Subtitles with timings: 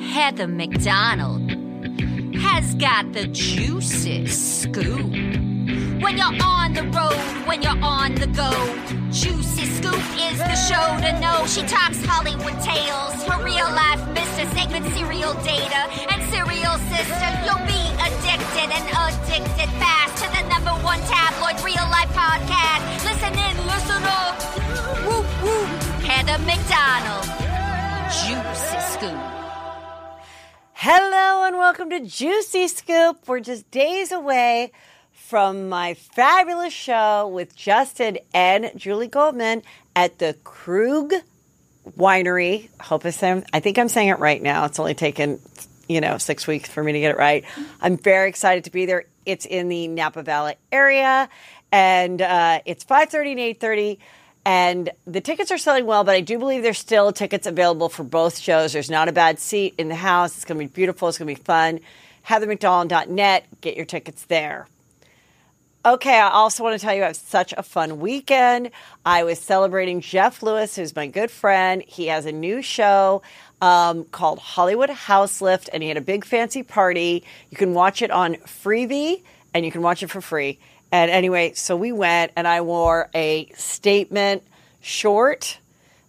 [0.00, 1.50] Heather McDonald
[2.36, 5.10] has got the juiciest scoop.
[6.02, 8.50] When you're on the road, when you're on the go,
[9.10, 11.46] Juicy Scoop is the show to know.
[11.46, 14.48] She talks Hollywood tales, her real life Mr.
[14.54, 17.28] Segment serial data, and serial sister.
[17.44, 22.82] You'll be addicted and addicted fast to the number one tabloid real life podcast.
[23.04, 24.42] Listen in, listen up.
[25.06, 25.68] Whoop whoop.
[26.02, 27.28] Heather McDonald.
[28.10, 29.41] Juicy Scoop.
[30.84, 33.28] Hello and welcome to Juicy Scoop.
[33.28, 34.72] We're just days away
[35.12, 39.62] from my fabulous show with Justin and Julie Goldman
[39.94, 41.12] at the Krug
[41.96, 42.68] Winery.
[42.80, 44.64] Hope I'm I think I'm saying it right now.
[44.64, 45.38] It's only taken,
[45.88, 47.44] you know, six weeks for me to get it right.
[47.80, 49.04] I'm very excited to be there.
[49.24, 51.28] It's in the Napa Valley area,
[51.70, 53.98] and uh, it's 5:30 and 8:30
[54.44, 58.02] and the tickets are selling well, but I do believe there's still tickets available for
[58.02, 58.72] both shows.
[58.72, 60.36] There's not a bad seat in the house.
[60.36, 61.08] It's going to be beautiful.
[61.08, 61.80] It's going to be fun.
[62.26, 63.46] HeatherMcDonald.net.
[63.60, 64.66] Get your tickets there.
[65.84, 68.70] Okay, I also want to tell you I have such a fun weekend.
[69.04, 71.82] I was celebrating Jeff Lewis, who's my good friend.
[71.86, 73.22] He has a new show
[73.60, 77.24] um, called Hollywood Houselift, and he had a big fancy party.
[77.50, 79.22] You can watch it on Freevee,
[79.54, 80.60] and you can watch it for free.
[80.92, 84.42] And anyway, so we went, and I wore a statement
[84.82, 85.58] short.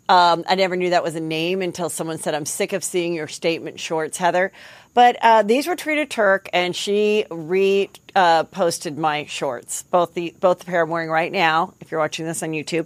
[0.10, 3.14] Um, I never knew that was a name until someone said, I'm sick of seeing
[3.14, 4.52] your statement shorts, Heather.
[4.94, 10.60] But uh, these were Trina Turk, and she reposted uh, my shorts, both the both
[10.60, 12.86] the pair I'm wearing right now, if you're watching this on YouTube,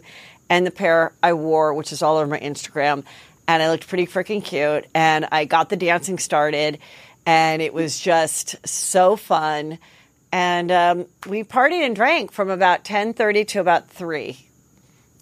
[0.50, 3.04] and the pair I wore, which is all over my Instagram.
[3.48, 6.78] And I looked pretty freaking cute, and I got the dancing started,
[7.26, 9.80] and it was just so fun
[10.32, 14.38] and um, we partied and drank from about 10.30 to about 3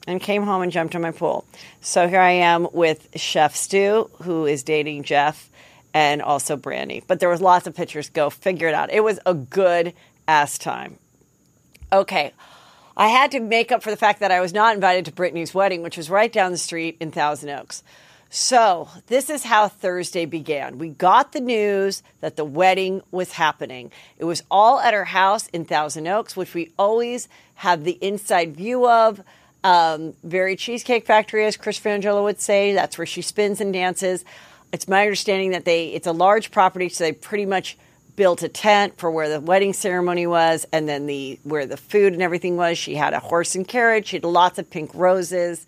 [0.07, 1.45] and came home and jumped in my pool.
[1.81, 5.49] So here i am with chef stu who is dating jeff
[5.93, 7.03] and also brandy.
[7.07, 8.09] But there was lots of pictures.
[8.09, 8.91] Go figure it out.
[8.91, 9.93] It was a good
[10.27, 10.97] ass time.
[11.91, 12.33] Okay.
[12.97, 15.53] I had to make up for the fact that i was not invited to britney's
[15.53, 17.83] wedding which was right down the street in thousand oaks
[18.35, 20.77] so, this is how Thursday began.
[20.77, 23.93] We got the news that the wedding was happening.
[24.17, 28.57] It was all at her house in Thousand Oaks, which we always have the inside
[28.57, 29.21] view of.
[29.63, 32.73] Um, very Cheesecake Factory, as Chris Franjola would say.
[32.73, 34.25] That's where she spins and dances.
[34.73, 37.77] It's my understanding that they it's a large property, so they pretty much
[38.17, 42.11] built a tent for where the wedding ceremony was, and then the where the food
[42.11, 42.77] and everything was.
[42.77, 44.07] She had a horse and carriage.
[44.07, 45.65] She had lots of pink roses.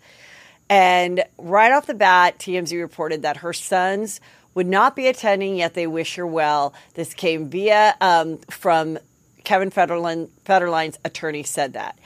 [0.70, 4.20] And right off the bat, TMZ reported that her sons
[4.54, 6.74] would not be attending, yet they wish her well.
[6.94, 8.98] This came via um, from
[9.44, 11.98] Kevin Federline, Federline's attorney said that.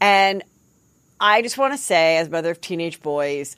[0.00, 0.42] And
[1.20, 3.56] I just want to say, as mother of teenage boys,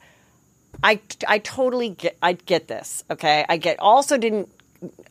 [0.83, 3.05] I, I totally get I get this.
[3.11, 3.79] Okay, I get.
[3.81, 4.49] Also, didn't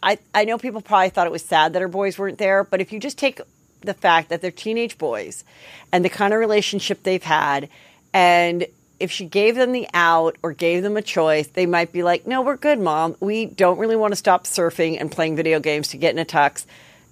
[0.02, 0.18] I?
[0.34, 2.92] I know people probably thought it was sad that her boys weren't there, but if
[2.92, 3.42] you just take
[3.81, 5.44] the fact that they're teenage boys
[5.92, 7.70] and the kind of relationship they've had,
[8.14, 8.66] and
[9.00, 12.28] if she gave them the out or gave them a choice, they might be like,
[12.28, 13.16] no, we're good, mom.
[13.20, 16.26] We don't really want to stop surfing and playing video games to get in a
[16.26, 16.66] tux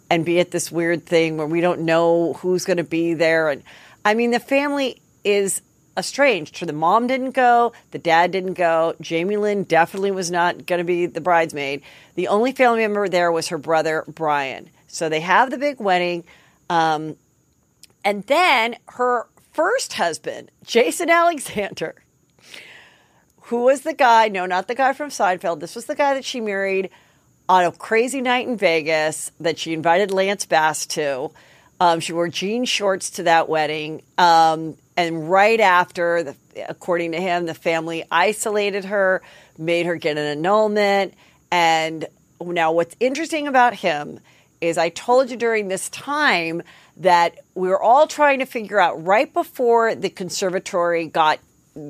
[0.09, 3.50] and be at this weird thing where we don't know who's going to be there.
[3.50, 3.64] And
[4.03, 5.62] I mean, the family is
[5.98, 6.66] estranged.
[6.66, 8.96] The mom didn't go, the dad didn't go.
[9.02, 11.81] Jamie Lynn definitely was not going to be the bridesmaid.
[12.16, 14.69] The only family member there was her brother, Brian.
[14.88, 16.24] So they have the big wedding.
[16.69, 17.18] Um,
[18.06, 21.95] and then her first husband, Jason Alexander,
[23.45, 26.23] who was the guy, no, not the guy from Seinfeld, this was the guy that
[26.23, 26.91] she married
[27.50, 31.31] on a crazy night in Vegas that she invited Lance Bass to.
[31.79, 34.03] Um, she wore jean shorts to that wedding.
[34.19, 36.35] Um, and right after, the,
[36.69, 39.24] according to him, the family isolated her,
[39.57, 41.16] made her get an annulment.
[41.50, 42.06] And
[42.39, 44.19] now, what's interesting about him
[44.62, 46.62] is I told you during this time
[46.97, 51.40] that we were all trying to figure out right before the conservatory got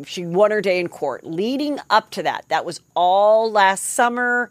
[0.06, 1.26] she won her day in court.
[1.26, 4.50] Leading up to that that was all last summer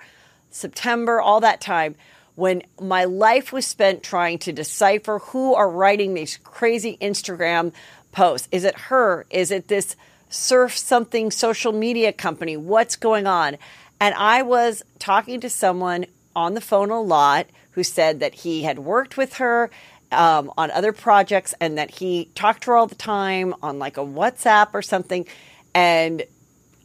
[0.51, 1.95] september all that time
[2.35, 7.73] when my life was spent trying to decipher who are writing these crazy instagram
[8.13, 8.49] posts.
[8.51, 9.27] Is it her?
[9.29, 9.95] Is it this
[10.31, 12.57] surf something social media company?
[12.57, 13.59] What's going on?
[14.01, 18.63] And i was talking to someone on the phone a lot who said that he
[18.63, 19.71] had worked with her
[20.13, 23.97] um, on other projects and that he talked to her all the time on like
[23.97, 25.27] a WhatsApp or something.
[25.75, 26.23] And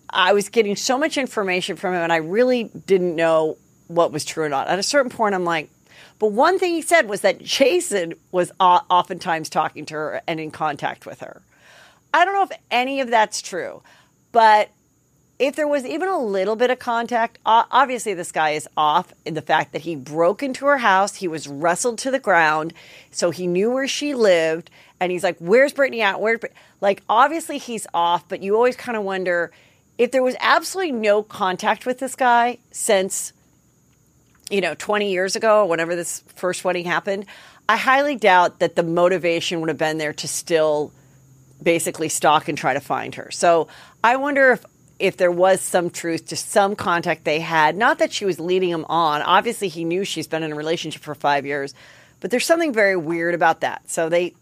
[0.10, 3.58] I was getting so much information from him and I really didn't know
[3.88, 4.68] what was true or not.
[4.68, 5.70] At a certain point, I'm like,
[6.20, 10.52] but one thing he said was that Jason was oftentimes talking to her and in
[10.52, 11.42] contact with her.
[12.14, 13.82] I don't know if any of that's true,
[14.32, 14.70] but
[15.42, 19.34] if there was even a little bit of contact, obviously this guy is off in
[19.34, 21.16] the fact that he broke into her house.
[21.16, 22.76] He was wrestled to the ground.
[23.10, 24.70] So he knew where she lived.
[25.00, 26.22] And he's like, Where's Britney at?
[26.22, 26.54] Where's Brit-?
[26.80, 29.52] Like, obviously he's off, but you always kind of wonder
[29.98, 33.34] if there was absolutely no contact with this guy since,
[34.52, 37.26] you know, 20 years ago, whenever this first wedding happened.
[37.68, 40.92] I highly doubt that the motivation would have been there to still
[41.64, 43.32] basically stalk and try to find her.
[43.32, 43.70] So
[44.04, 44.66] I wonder if
[45.02, 47.76] if there was some truth to some contact they had.
[47.76, 49.22] Not that she was leading him on.
[49.24, 51.74] Obviously, he knew she's been in a relationship for five years,
[52.20, 53.90] but there's something very weird about that.
[53.90, 54.36] So they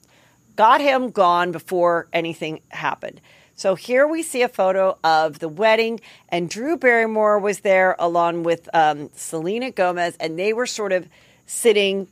[0.55, 3.21] got him gone before anything happened.
[3.55, 8.43] So here we see a photo of the wedding, and Drew Barrymore was there along
[8.43, 11.07] with um, Selena Gomez, and they were sort of
[11.45, 12.07] sitting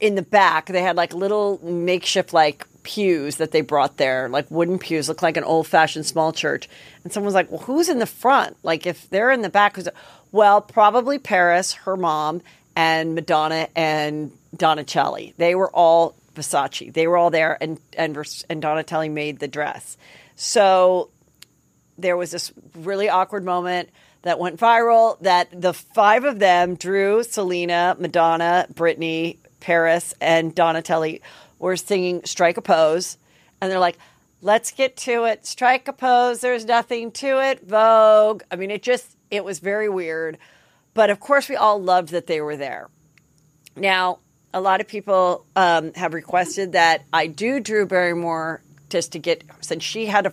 [0.00, 0.66] in the back.
[0.66, 5.22] They had like little makeshift like pews that they brought there, like wooden pews, look
[5.22, 6.68] like an old fashioned small church.
[7.02, 8.56] And someone was like, "Well, who's in the front?
[8.62, 9.88] Like, if they're in the back, who's?"
[10.32, 12.42] Well, probably Paris, her mom,
[12.74, 15.34] and Madonna and Donatella.
[15.36, 16.92] They were all Versace.
[16.92, 18.16] They were all there, and and
[18.48, 19.96] and Donatella made the dress.
[20.36, 21.10] So
[21.98, 23.88] there was this really awkward moment
[24.22, 25.18] that went viral.
[25.20, 31.20] That the five of them, Drew, Selena, Madonna, Britney, Paris, and Donatella,
[31.58, 33.18] were singing "Strike a Pose,"
[33.60, 33.98] and they're like,
[34.42, 35.46] "Let's get to it.
[35.46, 36.40] Strike a pose.
[36.40, 37.66] There's nothing to it.
[37.66, 40.38] Vogue." I mean, it just it was very weird,
[40.94, 42.88] but of course, we all loved that they were there.
[43.76, 44.20] Now,
[44.52, 49.44] a lot of people um, have requested that I do Drew Barrymore just to get
[49.60, 50.32] since she had a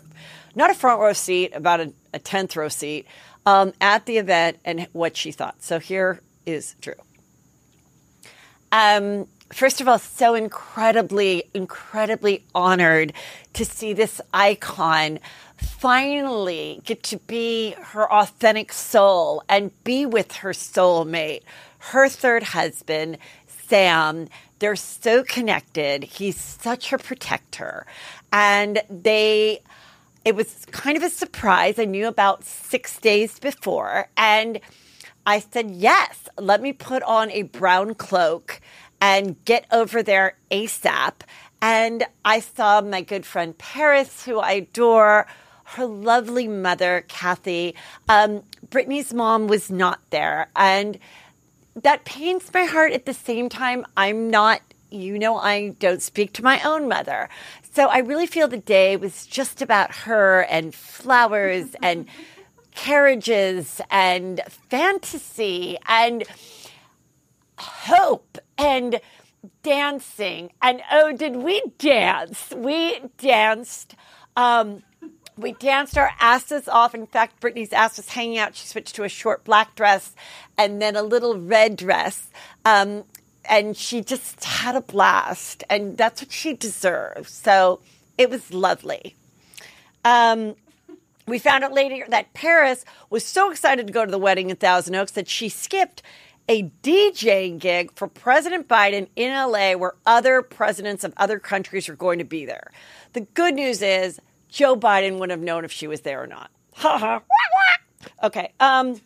[0.55, 3.07] not a front row seat, about a, a tenth row seat
[3.45, 5.61] um, at the event, and what she thought.
[5.61, 6.93] So here is Drew.
[8.73, 13.13] Um, first of all, so incredibly, incredibly honored
[13.53, 15.19] to see this icon
[15.57, 21.43] finally get to be her authentic soul and be with her soulmate,
[21.77, 23.19] her third husband,
[23.67, 24.27] Sam.
[24.57, 26.03] They're so connected.
[26.03, 27.85] He's such a protector.
[28.31, 29.61] And they,
[30.25, 31.77] it was kind of a surprise.
[31.77, 34.07] I knew about six days before.
[34.17, 34.59] And
[35.25, 38.59] I said, yes, let me put on a brown cloak
[38.99, 41.13] and get over there ASAP.
[41.61, 45.27] And I saw my good friend Paris, who I adore,
[45.63, 47.75] her lovely mother, Kathy.
[48.09, 50.49] Um, Britney's mom was not there.
[50.55, 50.99] And
[51.75, 53.85] that pains my heart at the same time.
[53.95, 54.61] I'm not,
[54.91, 57.29] you know, I don't speak to my own mother.
[57.73, 62.07] So I really feel the day was just about her and flowers and
[62.75, 66.23] carriages and fantasy and
[67.57, 68.99] hope and
[69.61, 70.51] dancing.
[70.61, 72.53] And oh, did we dance?
[72.55, 73.95] We danced.
[74.35, 74.83] Um,
[75.37, 76.93] we danced our asses off.
[76.93, 78.55] In fact, Britney's ass was hanging out.
[78.55, 80.15] She switched to a short black dress
[80.57, 82.29] and then a little red dress.
[82.65, 83.03] Um,
[83.45, 85.63] and she just had a blast.
[85.69, 87.31] And that's what she deserves.
[87.31, 87.79] So
[88.17, 89.15] it was lovely.
[90.05, 90.55] Um,
[91.27, 94.55] we found out later that Paris was so excited to go to the wedding in
[94.55, 96.01] Thousand Oaks that she skipped
[96.49, 101.95] a DJing gig for President Biden in LA where other presidents of other countries are
[101.95, 102.71] going to be there.
[103.13, 106.51] The good news is Joe Biden wouldn't have known if she was there or not.
[106.75, 107.21] Ha ha.
[108.23, 108.51] Okay.
[108.59, 108.99] Um,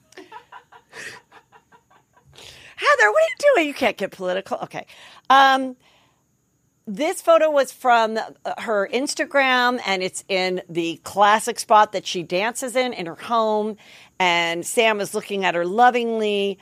[2.77, 3.67] Heather, what are you doing?
[3.67, 4.57] You can't get political.
[4.63, 4.85] Okay.
[5.29, 5.75] Um,
[6.87, 12.23] this photo was from uh, her Instagram and it's in the classic spot that she
[12.23, 13.75] dances in in her home.
[14.19, 16.57] And Sam is looking at her lovingly.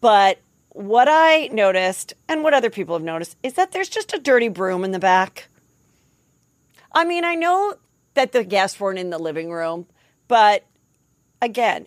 [0.00, 0.38] But
[0.70, 4.48] what I noticed, and what other people have noticed, is that there's just a dirty
[4.48, 5.48] broom in the back.
[6.92, 7.74] I mean, I know
[8.14, 9.86] that the guests weren't in the living room,
[10.26, 10.64] but
[11.42, 11.86] again,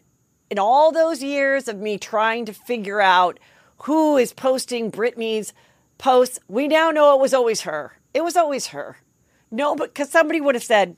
[0.52, 3.40] in all those years of me trying to figure out
[3.84, 5.54] who is posting Britney's
[6.00, 7.94] posts, we now know it was always her.
[8.16, 8.98] It was always her.
[9.52, 10.96] No, but because somebody would have said,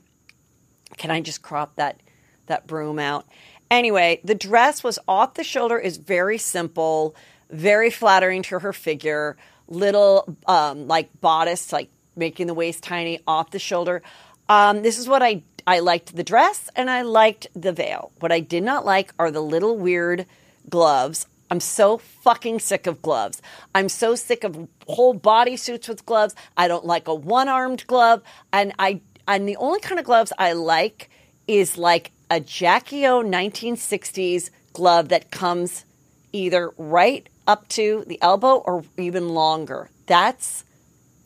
[0.96, 2.00] "Can I just crop that
[2.46, 3.26] that broom out?"
[3.70, 7.14] Anyway, the dress was off the shoulder, is very simple,
[7.50, 9.36] very flattering to her figure.
[9.68, 14.02] Little um, like bodice, like making the waist tiny off the shoulder.
[14.48, 18.12] Um, this is what I I liked the dress and I liked the veil.
[18.20, 20.26] What I did not like are the little weird
[20.68, 21.26] gloves.
[21.52, 23.42] I'm so fucking sick of gloves.
[23.74, 26.34] I'm so sick of whole body suits with gloves.
[26.56, 28.22] I don't like a one-armed glove
[28.54, 31.10] and I and the only kind of gloves I like
[31.46, 35.84] is like a Jackie O 1960s glove that comes
[36.32, 39.90] either right up to the elbow or even longer.
[40.06, 40.64] That's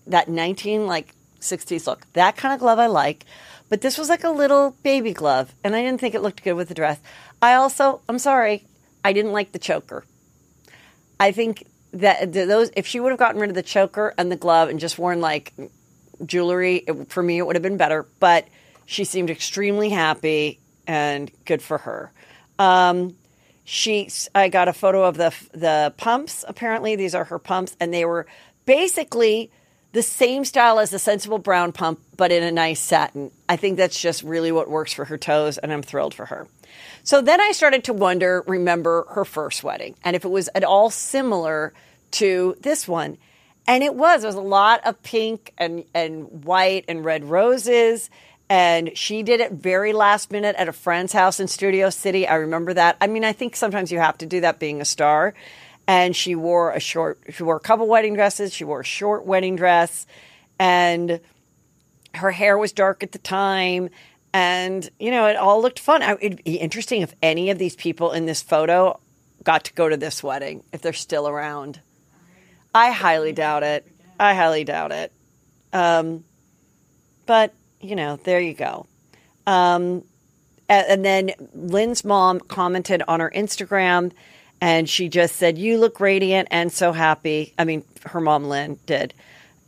[0.08, 2.04] that 19 like 60s look.
[2.14, 3.24] That kind of glove I like.
[3.68, 6.54] but this was like a little baby glove, and I didn't think it looked good
[6.54, 6.98] with the dress.
[7.40, 8.64] I also, I'm sorry,
[9.04, 10.04] I didn't like the choker.
[11.18, 14.36] I think that those, if she would have gotten rid of the choker and the
[14.36, 15.52] glove and just worn like
[16.24, 18.06] jewelry, it, for me, it would have been better.
[18.20, 18.46] But
[18.84, 22.12] she seemed extremely happy and good for her.
[22.58, 23.16] Um,
[23.64, 26.44] she, I got a photo of the the pumps.
[26.46, 28.26] Apparently, these are her pumps, and they were
[28.64, 29.50] basically
[29.96, 33.30] the same style as the sensible brown pump, but in a nice satin.
[33.48, 36.46] I think that's just really what works for her toes, and I'm thrilled for her.
[37.02, 40.64] So then I started to wonder, remember her first wedding, and if it was at
[40.64, 41.72] all similar
[42.12, 43.16] to this one.
[43.66, 44.20] And it was.
[44.20, 48.10] There was a lot of pink and, and white and red roses.
[48.48, 52.28] And she did it very last minute at a friend's house in Studio City.
[52.28, 52.96] I remember that.
[53.00, 55.34] I mean, I think sometimes you have to do that being a star.
[55.88, 58.52] And she wore a short, she wore a couple wedding dresses.
[58.52, 60.06] She wore a short wedding dress.
[60.58, 61.20] And
[62.14, 63.90] her hair was dark at the time.
[64.32, 66.02] And, you know, it all looked fun.
[66.02, 68.98] It'd be interesting if any of these people in this photo
[69.44, 71.80] got to go to this wedding, if they're still around.
[72.74, 73.86] I highly doubt it.
[74.18, 75.12] I highly doubt it.
[75.72, 76.24] Um,
[77.26, 78.86] but you know, there you go.
[79.46, 80.04] Um,
[80.68, 84.12] and, and then Lynn's mom commented on her Instagram,
[84.60, 88.78] and she just said, "You look radiant and so happy." I mean, her mom Lynn
[88.86, 89.14] did.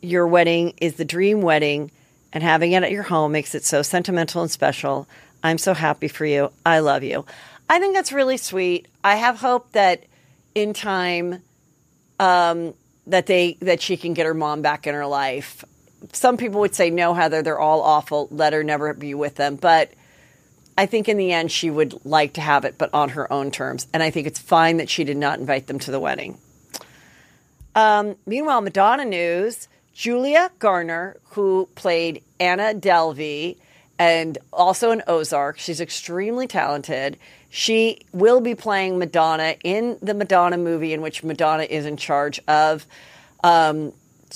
[0.01, 1.91] Your wedding is the dream wedding,
[2.33, 5.09] and having it at your home makes it so sentimental and special.
[5.43, 6.51] I'm so happy for you.
[6.65, 7.25] I love you.
[7.69, 8.89] I think that's really sweet.
[9.05, 10.05] I have hope that
[10.55, 11.43] in time,
[12.19, 12.75] um,
[13.07, 15.65] that they that she can get her mom back in her life.
[16.13, 18.29] Some people would say no, Heather, they're all awful.
[18.31, 19.57] Let her never be with them.
[19.57, 19.91] But
[20.79, 23.51] I think in the end she would like to have it, but on her own
[23.51, 23.89] terms.
[23.93, 26.39] And I think it's fine that she did not invite them to the wedding.
[27.75, 33.57] Um, meanwhile, Madonna news: Julia Garner, who played Anna Delvey
[33.99, 37.19] and also in Ozark, she's extremely talented.
[37.51, 42.41] She will be playing Madonna in the Madonna movie, in which Madonna is in charge
[42.47, 42.87] of.
[43.43, 43.93] Um,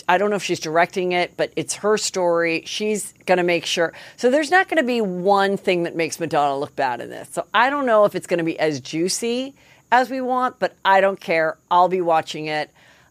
[0.09, 2.63] I don't know if she's directing it, but it's her story.
[2.67, 3.93] She's going to make sure.
[4.17, 7.29] So there's not going to be one thing that makes Madonna look bad in this.
[7.31, 9.55] So I don't know if it's going to be as juicy
[9.91, 11.59] as we want, but I don't care.
[11.71, 12.71] I'll be watching it.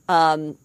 [0.10, 0.58] Um,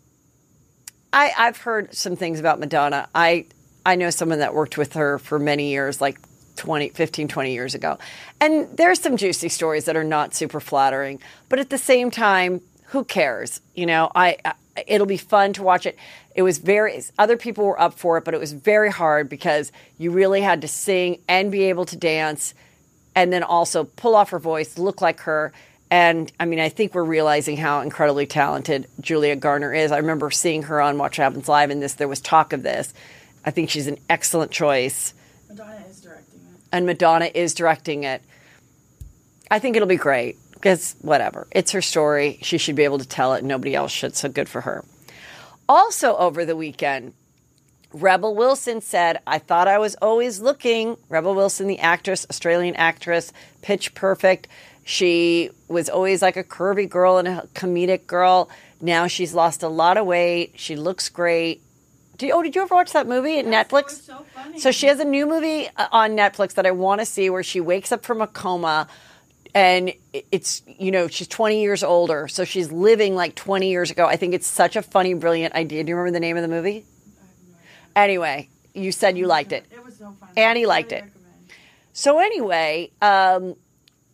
[1.13, 3.09] I, I've heard some things about Madonna.
[3.15, 3.47] I
[3.87, 6.19] I know someone that worked with her for many years, like
[6.57, 7.99] 20, 15, 20 years ago.
[8.41, 12.61] And there's some juicy stories that are not super flattering, but at the same time,
[12.97, 13.61] who cares?
[13.75, 14.55] You know, I, I
[14.87, 15.99] it'll be fun to watch it.
[16.35, 19.71] It was very other people were up for it, but it was very hard because
[19.99, 22.55] you really had to sing and be able to dance
[23.15, 25.53] and then also pull off her voice, look like her.
[25.91, 29.93] And I mean, I think we're realizing how incredibly talented Julia Garner is.
[29.93, 32.95] I remember seeing her on Watch Happens Live, and this there was talk of this.
[33.45, 35.13] I think she's an excellent choice.
[35.51, 36.61] Madonna is directing it.
[36.73, 38.23] and Madonna is directing it.
[39.51, 41.47] I think it'll be great because whatever.
[41.53, 42.39] It's her story.
[42.43, 43.45] She should be able to tell it.
[43.45, 44.17] Nobody else should.
[44.17, 44.85] So good for her.
[45.69, 47.13] Also, over the weekend,
[47.93, 50.97] Rebel Wilson said, I thought I was always looking.
[51.09, 53.33] Rebel Wilson, the actress, Australian actress,
[53.63, 54.49] pitch perfect.
[54.85, 58.49] She was always like a curvy girl and a comedic girl.
[58.81, 60.53] Now she's lost a lot of weight.
[60.57, 61.63] She looks great.
[62.19, 64.03] Do you, oh, did you ever watch that movie at Netflix?
[64.03, 64.59] so funny.
[64.59, 67.43] So she has a new movie uh, on Netflix that I want to see where
[67.43, 68.89] she wakes up from a coma
[69.57, 74.07] and it's you know she's 20 years older so she's living like 20 years ago.
[74.07, 75.83] I think it's such a funny brilliant idea.
[75.83, 76.85] Do you remember the name of the movie?
[77.97, 79.65] Anyway you said you liked it.
[79.73, 80.33] It was so funny.
[80.37, 81.05] Annie liked it.
[81.05, 81.53] recommend.
[81.95, 83.57] so anyway um,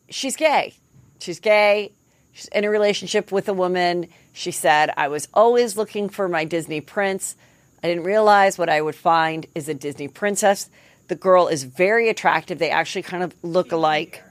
[0.09, 0.75] she's gay.
[1.19, 1.93] She's gay.
[2.33, 4.07] She's in a relationship with a woman.
[4.33, 7.35] She said i was always looking for my disney prince.
[7.83, 10.71] I didn't realize what i would find is a disney princess.
[11.09, 12.61] The girl is very attractive.
[12.61, 14.23] They actually kind of look alike.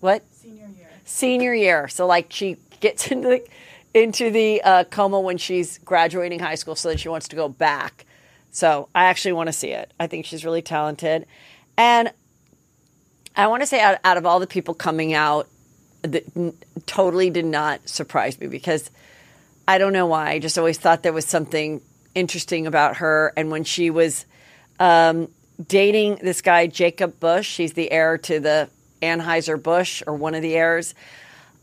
[0.00, 0.88] What Senior year.
[1.04, 1.88] senior year.
[1.88, 3.46] So like she gets into the
[3.94, 7.48] into the uh, coma when she's graduating high school, so then she wants to go
[7.48, 8.04] back.
[8.52, 9.90] So I actually want to see it.
[9.98, 11.26] I think she's really talented,
[11.76, 12.10] and
[13.34, 15.46] I want to say out, out of all the people coming out,
[16.02, 16.54] that n-
[16.86, 18.90] totally did not surprise me because
[19.68, 20.30] I don't know why.
[20.30, 21.80] I just always thought there was something
[22.14, 24.24] interesting about her, and when she was
[24.78, 25.28] um,
[25.66, 28.68] dating this guy Jacob Busch, he's the heir to the
[29.06, 30.94] Anheuser Busch or one of the heirs.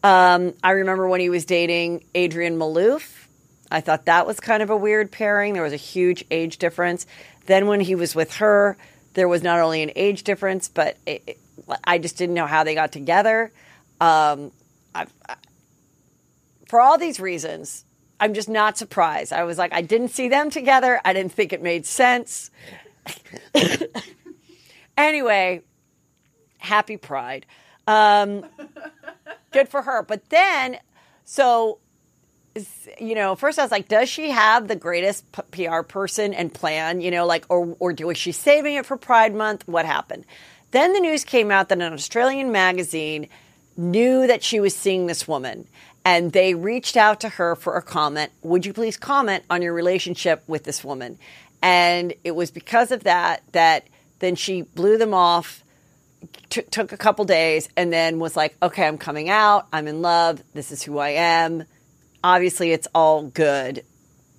[0.04, 3.28] Um, I remember when he was dating Adrienne Maloof.
[3.72, 5.54] I thought that was kind of a weird pairing.
[5.54, 7.06] There was a huge age difference.
[7.46, 8.78] Then when he was with her,
[9.14, 11.40] there was not only an age difference, but it, it-
[11.84, 13.52] I just didn't know how they got together.
[14.02, 14.52] Um,
[14.94, 15.36] I, I,
[16.68, 17.86] for all these reasons,
[18.20, 19.32] I'm just not surprised.
[19.32, 21.00] I was like, I didn't see them together.
[21.06, 22.52] I didn't think it made sense.
[24.98, 25.62] Anyway,
[26.64, 27.46] happy Pride.
[27.88, 28.46] Um,
[29.52, 30.04] good for her.
[30.04, 30.78] But then,
[31.26, 31.80] so
[33.00, 36.54] you know, first I was like, does she have the greatest p- PR person and
[36.54, 37.02] plan?
[37.02, 39.68] You know, like, or or was she saving it for Pride Month?
[39.68, 40.26] What happened?
[40.72, 43.28] Then the news came out that an Australian magazine
[43.76, 45.68] knew that she was seeing this woman,
[46.06, 48.32] and they reached out to her for a comment.
[48.42, 51.18] Would you please comment on your relationship with this woman?
[51.62, 53.88] And it was because of that that
[54.20, 55.63] then she blew them off.
[56.50, 59.68] T- took a couple days and then was like, okay, I'm coming out.
[59.74, 60.44] I'm in love.
[60.54, 61.66] This is who I am
[62.24, 63.84] obviously it's all good.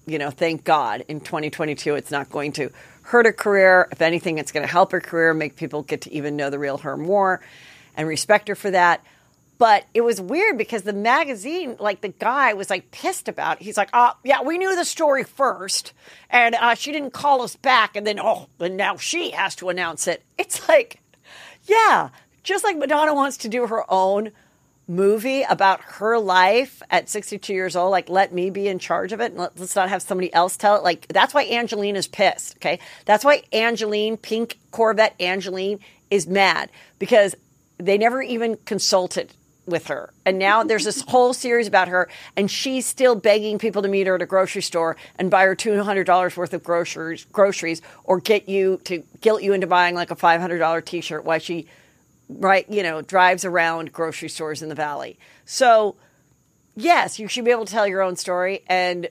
[0.06, 2.70] You know, thank God in 2022 it's not going to
[3.02, 3.88] hurt her career.
[3.92, 6.58] If anything, it's going to help her career, make people get to even know the
[6.58, 7.40] real her more
[7.96, 9.04] and respect her for that.
[9.56, 13.60] But it was weird because the magazine, like the guy was like pissed about.
[13.60, 13.64] It.
[13.64, 15.92] He's like, "Oh, yeah, we knew the story first,
[16.28, 19.68] and uh, she didn't call us back, and then oh, and now she has to
[19.68, 21.00] announce it." It's like,
[21.66, 22.10] yeah,
[22.42, 24.30] just like Madonna wants to do her own
[24.86, 29.20] movie about her life at 62 years old like let me be in charge of
[29.20, 30.82] it and let, us not have somebody else tell it.
[30.82, 32.78] Like that's why Angelyne is pissed okay?
[33.06, 35.80] That's why Angelyne pink corvette Angelyne
[36.10, 37.34] is mad because
[37.78, 39.32] they never even consulted
[39.66, 43.80] with her and now there's this whole series about her and she's still begging people
[43.80, 47.80] to meet her at a grocery store and buy her $200 worth of groceries groceries
[48.04, 51.66] or get you to guilt you into buying like a $500 t-shirt while she
[52.28, 55.18] right, you know, drives around grocery stores in the valley.
[55.44, 55.96] So,
[56.74, 58.62] yes, you should be able to tell your own story.
[58.66, 59.08] And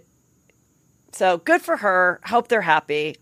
[1.11, 2.19] so, good for her.
[2.25, 3.17] Hope they're happy.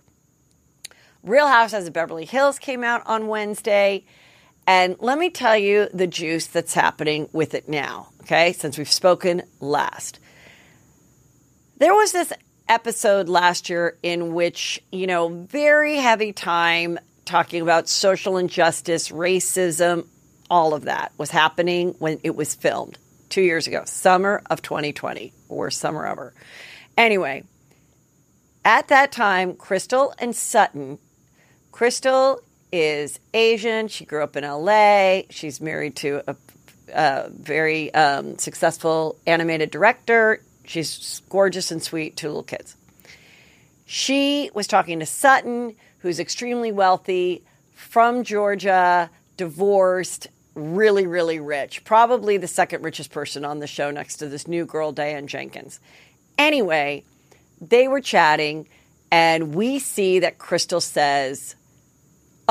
[1.24, 4.06] Real Housewives of Beverly Hills came out on Wednesday.
[4.68, 8.92] And let me tell you the juice that's happening with it now, okay, since we've
[8.92, 10.20] spoken last.
[11.78, 12.32] There was this
[12.70, 20.08] episode last year in which, you know, very heavy time talking about social injustice, racism,
[20.50, 22.98] all of that was happening when it was filmed
[23.30, 26.34] two years ago, summer of 2020, or summer ever.
[26.98, 27.44] Anyway,
[28.64, 31.00] at that time, Crystal and Sutton,
[31.72, 33.88] Crystal is Asian.
[33.88, 35.22] She grew up in LA.
[35.30, 36.36] She's married to a,
[36.94, 40.42] a very um, successful animated director.
[40.66, 42.76] She's gorgeous and sweet, two little kids.
[43.86, 51.84] She was talking to Sutton who's extremely wealthy from Georgia, divorced, really, really rich.
[51.84, 55.80] Probably the second richest person on the show next to this new girl, Diane Jenkins.
[56.38, 57.04] Anyway,
[57.60, 58.68] they were chatting,
[59.12, 61.56] and we see that Crystal says,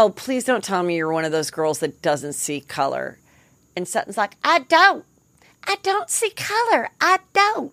[0.00, 3.18] Oh, please don't tell me you're one of those girls that doesn't see color.
[3.76, 5.04] And Sutton's like, I don't.
[5.64, 6.88] I don't see color.
[7.02, 7.70] I don't.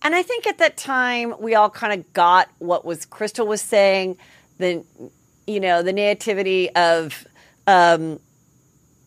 [0.00, 3.60] And I think at that time, we all kind of got what was Crystal was
[3.60, 4.16] saying.
[4.56, 4.86] The
[5.46, 7.26] you know, the nativity of,
[7.66, 8.20] um,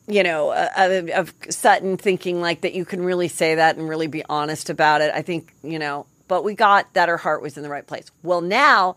[0.08, 3.90] you know, uh, of, of Sutton thinking like that you can really say that and
[3.90, 5.12] really be honest about it.
[5.12, 8.12] I think, you know, but we got that her heart was in the right place.
[8.22, 8.96] Well, now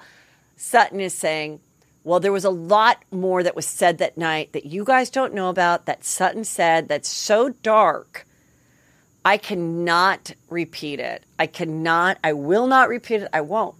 [0.58, 1.60] Sutton is saying,
[2.04, 5.34] well, there was a lot more that was said that night that you guys don't
[5.34, 8.26] know about that Sutton said that's so dark.
[9.24, 11.22] I cannot repeat it.
[11.38, 13.28] I cannot, I will not repeat it.
[13.32, 13.76] I won't.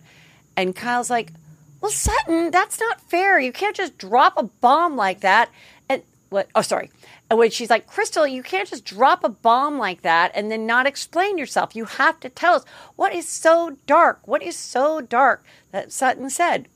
[0.57, 1.33] And Kyle's like,
[1.81, 3.41] well, Sutton, that's not fair.
[3.41, 5.51] You can't just drop a bomb like that.
[5.89, 6.49] And what?
[6.55, 6.91] Oh, sorry.
[7.29, 10.65] And when she's like, Crystal, you can't just drop a bomb like that and then
[10.65, 11.75] not explain yourself.
[11.75, 14.21] You have to tell us what is so dark.
[14.29, 16.69] What is so dark that Sutton said.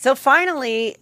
[0.00, 0.96] So finally,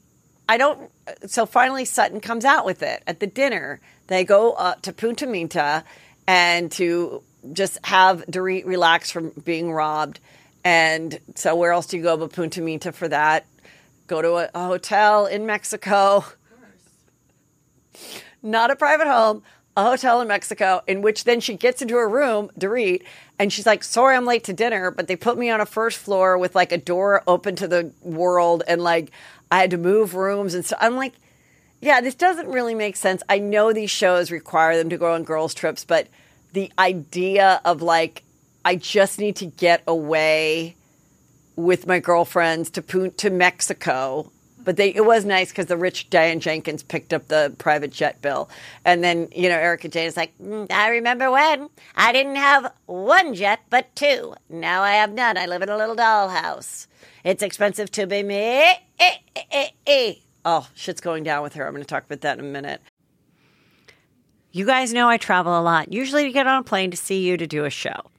[0.49, 0.91] I don't.
[1.27, 3.79] So finally, Sutton comes out with it at the dinner.
[4.07, 5.85] They go uh, to Punta Mita
[6.27, 10.19] and to just have Dorit relax from being robbed.
[10.65, 13.45] And so, where else do you go but Punta Mita for that?
[14.07, 16.25] Go to a, a hotel in Mexico.
[18.43, 19.43] Not a private home,
[19.77, 23.03] a hotel in Mexico, in which then she gets into her room, Dorit,
[23.39, 25.99] and she's like, Sorry, I'm late to dinner, but they put me on a first
[25.99, 29.11] floor with like a door open to the world, and like
[29.51, 30.55] I had to move rooms.
[30.55, 31.15] And so I'm like,
[31.81, 33.23] Yeah, this doesn't really make sense.
[33.29, 36.09] I know these shows require them to go on girls' trips, but
[36.53, 38.23] the idea of like
[38.65, 40.75] I just need to get away
[41.55, 44.33] with my girlfriends to to Mexico.
[44.67, 48.21] But they, it was nice because the rich Diane Jenkins picked up the private jet
[48.21, 48.51] bill.
[48.85, 52.73] And then, you know, Erika Jayne is like, mm, I remember when I didn't have
[52.87, 54.35] one jet, but two.
[54.51, 55.39] Now I have none.
[55.39, 56.89] I live in a little dollhouse.
[57.23, 58.75] It's expensive to be me.
[60.45, 61.65] Oh, shit's going down with her.
[61.65, 62.83] I'm going to talk about that in a minute.
[64.51, 67.21] You guys know I travel a lot, usually to get on a plane to see
[67.21, 68.11] you to do a show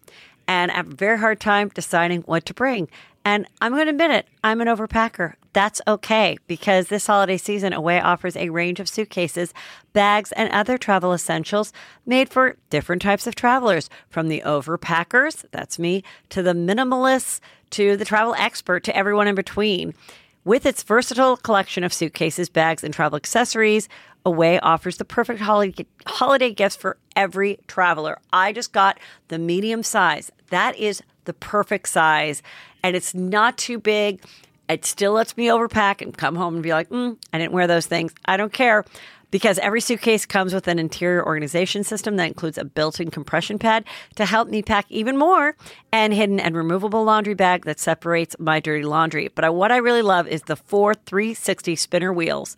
[0.48, 2.88] and I have a very hard time deciding what to bring.
[3.28, 5.34] And I'm going to admit it, I'm an overpacker.
[5.52, 9.54] That's okay because this holiday season, Away offers a range of suitcases,
[9.92, 11.74] bags, and other travel essentials
[12.06, 17.98] made for different types of travelers from the overpackers, that's me, to the minimalists, to
[17.98, 19.94] the travel expert, to everyone in between.
[20.46, 23.90] With its versatile collection of suitcases, bags, and travel accessories,
[24.26, 28.20] Away offers the perfect holiday, holiday gifts for every traveler.
[28.32, 30.32] I just got the medium size.
[30.50, 32.42] That is the perfect size,
[32.82, 34.22] and it's not too big.
[34.68, 37.68] It still lets me overpack and come home and be like, mm, I didn't wear
[37.68, 38.14] those things.
[38.26, 38.84] I don't care
[39.30, 43.84] because every suitcase comes with an interior organization system that includes a built-in compression pad
[44.16, 45.56] to help me pack even more
[45.92, 49.30] and hidden and removable laundry bag that separates my dirty laundry.
[49.36, 52.56] But what I really love is the four 360 spinner wheels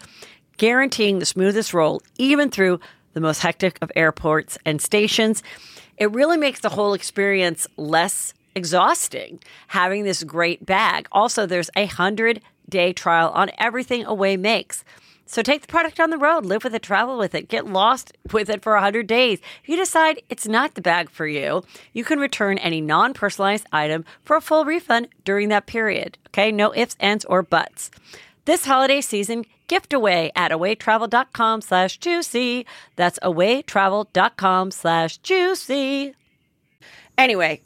[0.57, 2.79] guaranteeing the smoothest roll, even through
[3.13, 5.41] the most hectic of airports and stations.
[5.97, 11.07] It really makes the whole experience less exhausting having this great bag.
[11.11, 14.83] Also, there's a hundred day trial on everything Away makes.
[15.25, 18.17] So take the product on the road, live with it, travel with it, get lost
[18.31, 19.39] with it for 100 days.
[19.61, 23.67] If you decide it's not the bag for you, you can return any non personalized
[23.71, 26.17] item for a full refund during that period.
[26.27, 27.91] Okay, no ifs, ands, or buts.
[28.45, 32.65] This holiday season, gift away at awaytravel.com slash juicy.
[32.95, 36.15] That's awaytravel.com slash juicy.
[37.19, 37.61] Anyway,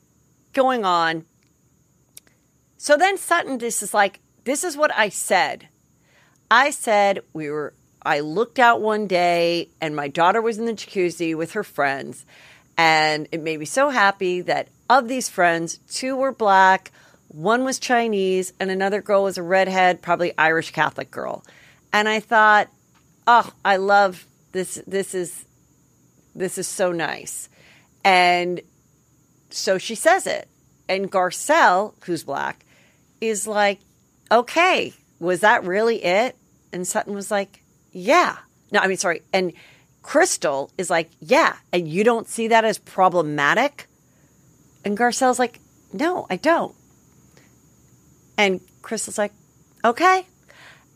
[0.54, 1.26] going on.
[2.78, 5.68] So then Sutton, this is like, this is what I said.
[6.52, 7.74] I said we were,
[8.06, 12.26] I looked out one day and my daughter was in the jacuzzi with her friends.
[12.78, 16.92] And it made me so happy that of these friends, two were black,
[17.34, 21.44] one was Chinese, and another girl was a redhead, probably Irish Catholic girl.
[21.92, 22.70] And I thought,
[23.26, 24.82] oh, I love this.
[24.86, 25.46] This is
[26.36, 27.50] this is so nice.
[28.04, 28.62] And
[29.54, 30.48] so she says it.
[30.90, 32.66] And Garcelle, who's black,
[33.22, 33.80] is like,
[34.32, 36.36] okay, was that really it?
[36.74, 38.38] And Sutton was like, yeah.
[38.72, 39.22] No, I mean, sorry.
[39.32, 39.54] And
[40.02, 41.56] Crystal is like, yeah.
[41.72, 43.88] And you don't see that as problematic?
[44.84, 45.60] And Garcelle's like,
[45.94, 46.76] no, I don't.
[48.38, 49.32] And Crystal's like,
[49.86, 50.26] okay.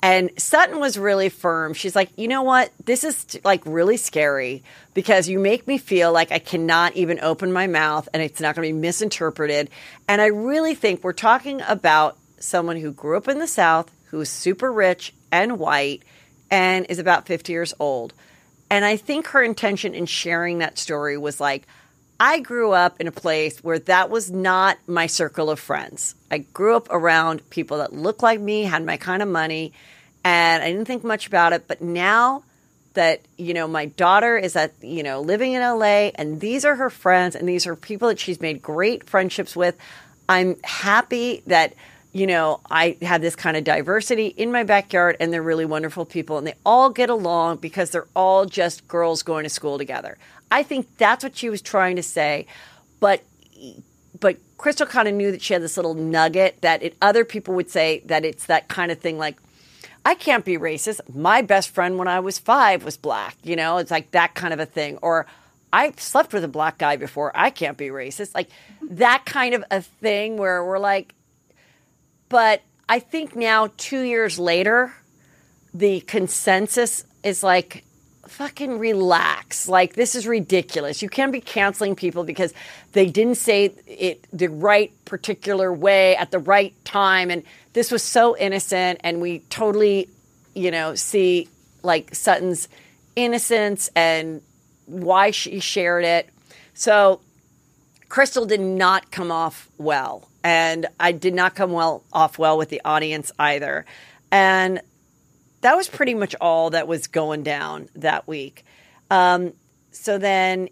[0.08, 1.74] And Sutton was really firm.
[1.74, 2.72] She's like, you know what?
[2.86, 7.52] This is like really scary because you make me feel like I cannot even open
[7.52, 9.70] my mouth and it's not going to be misinterpreted.
[10.08, 14.22] And I really think we're talking about someone who grew up in the South, who
[14.22, 16.04] is super rich and white,
[16.50, 18.14] and is about 50 years old.
[18.70, 21.68] And I think her intention in sharing that story was like,
[22.18, 26.16] I grew up in a place where that was not my circle of friends.
[26.32, 29.74] I grew up around people that looked like me, had my kind of money,
[30.28, 31.68] and I didn't think much about it.
[31.68, 32.44] But now
[32.94, 36.76] that, you know, my daughter is at, you know, living in LA and these are
[36.76, 39.78] her friends and these are people that she's made great friendships with,
[40.28, 41.74] I'm happy that,
[42.12, 46.06] you know, I have this kind of diversity in my backyard and they're really wonderful
[46.06, 50.18] people and they all get along because they're all just girls going to school together.
[50.52, 52.48] I think that's what she was trying to say.
[53.00, 53.24] But
[54.20, 57.54] but Crystal kind of knew that she had this little nugget that it, other people
[57.54, 59.38] would say that it's that kind of thing like
[60.08, 61.02] I can't be racist.
[61.14, 63.78] My best friend when I was 5 was black, you know?
[63.78, 65.26] It's like that kind of a thing or
[65.74, 67.34] I slept with a black guy before.
[67.36, 68.34] I can't be racist.
[68.34, 68.48] Like
[68.90, 71.14] that kind of a thing where we're like
[72.30, 74.94] but I think now 2 years later
[75.74, 77.84] the consensus is like
[78.28, 79.68] fucking relax.
[79.68, 81.02] Like this is ridiculous.
[81.02, 82.54] You can't be canceling people because
[82.94, 87.44] they didn't say it the right particular way at the right time and
[87.78, 90.10] this was so innocent and we totally,
[90.56, 91.48] you know, see
[91.84, 92.68] like Sutton's
[93.16, 94.42] innocence and
[94.88, 96.28] why she shared it.
[96.74, 97.22] So
[98.10, 102.70] Crystal did not come off well and I did not come well off well with
[102.70, 103.86] the audience either.
[104.32, 104.82] And
[105.62, 108.66] that was pretty much all that was going down that week.
[109.12, 109.54] Um,
[109.92, 110.70] so then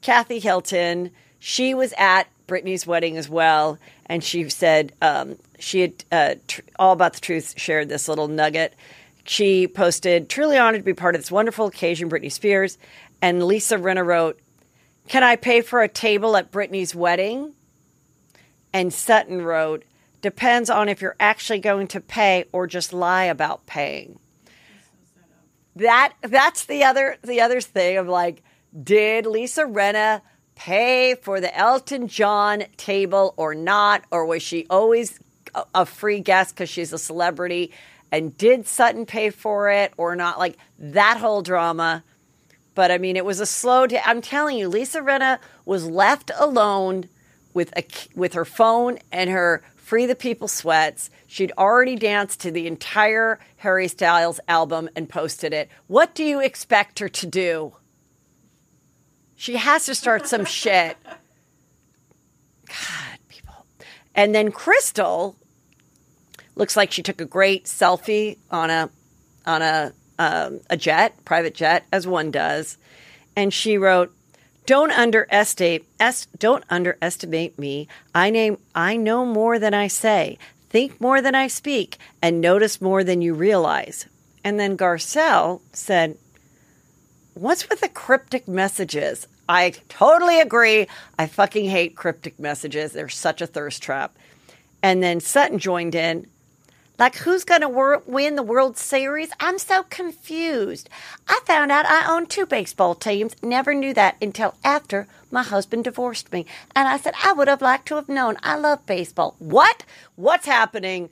[0.00, 6.04] Kathy Hilton, she was at Britney's wedding as well, and she said um, she had
[6.12, 8.74] uh, tr- all about the truth shared this little nugget.
[9.24, 12.78] She posted, "Truly honored to be part of this wonderful occasion, Britney Spears."
[13.22, 14.38] And Lisa Rinna wrote,
[15.08, 17.54] "Can I pay for a table at Britney's wedding?"
[18.72, 19.84] And Sutton wrote,
[20.22, 24.18] "Depends on if you're actually going to pay or just lie about paying."
[25.76, 28.42] that that's the other the other thing of like,
[28.82, 30.22] did Lisa Rinna
[30.54, 35.20] pay for the Elton John table or not, or was she always
[35.74, 37.72] a, free guest because she's a celebrity?
[38.12, 40.38] And did Sutton pay for it or not?
[40.38, 42.04] Like that whole drama.
[42.74, 44.00] But I mean, it was a slow day.
[44.04, 47.08] I'm telling you, Lisa Rinna was left alone
[47.54, 51.10] with a with her phone and her Free the People sweats.
[51.26, 55.68] She'd already danced to the entire Harry Styles album and posted it.
[55.86, 57.72] What do you expect her to do?
[59.36, 60.96] She has to start some shit.
[62.66, 63.66] God, people.
[64.14, 65.36] And then Crystal
[66.56, 68.90] looks like she took a great selfie on a
[69.46, 72.78] on a um, a jet, private jet, as one does,
[73.36, 74.12] and she wrote,
[74.66, 77.86] "Don't underestimate es- don't underestimate me.
[78.14, 80.38] I name I know more than I say,
[80.70, 84.06] think more than I speak, and notice more than you realize."
[84.46, 86.16] And then Garcelle said,
[87.34, 89.26] What's with the cryptic messages?
[89.46, 90.86] I totally agree.
[91.18, 92.92] I fucking hate cryptic messages.
[92.92, 94.16] They're such a thirst trap.
[94.82, 96.28] And then Sutton joined in.
[96.98, 99.30] Like, who's going to wor- win the World Series?
[99.38, 100.88] I'm so confused.
[101.28, 103.36] I found out I own two baseball teams.
[103.42, 106.46] Never knew that until after my husband divorced me.
[106.74, 108.36] And I said, I would have liked to have known.
[108.42, 109.36] I love baseball.
[109.38, 109.84] What?
[110.14, 111.10] What's happening?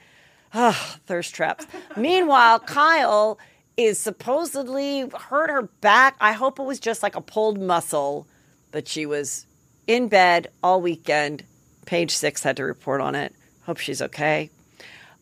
[0.54, 1.66] Ah, thirst traps.
[1.96, 3.38] Meanwhile, Kyle
[3.76, 6.16] is supposedly hurt her back.
[6.20, 8.26] I hope it was just like a pulled muscle,
[8.70, 9.46] but she was
[9.86, 11.44] in bed all weekend.
[11.84, 13.34] Page six had to report on it.
[13.64, 14.50] Hope she's okay.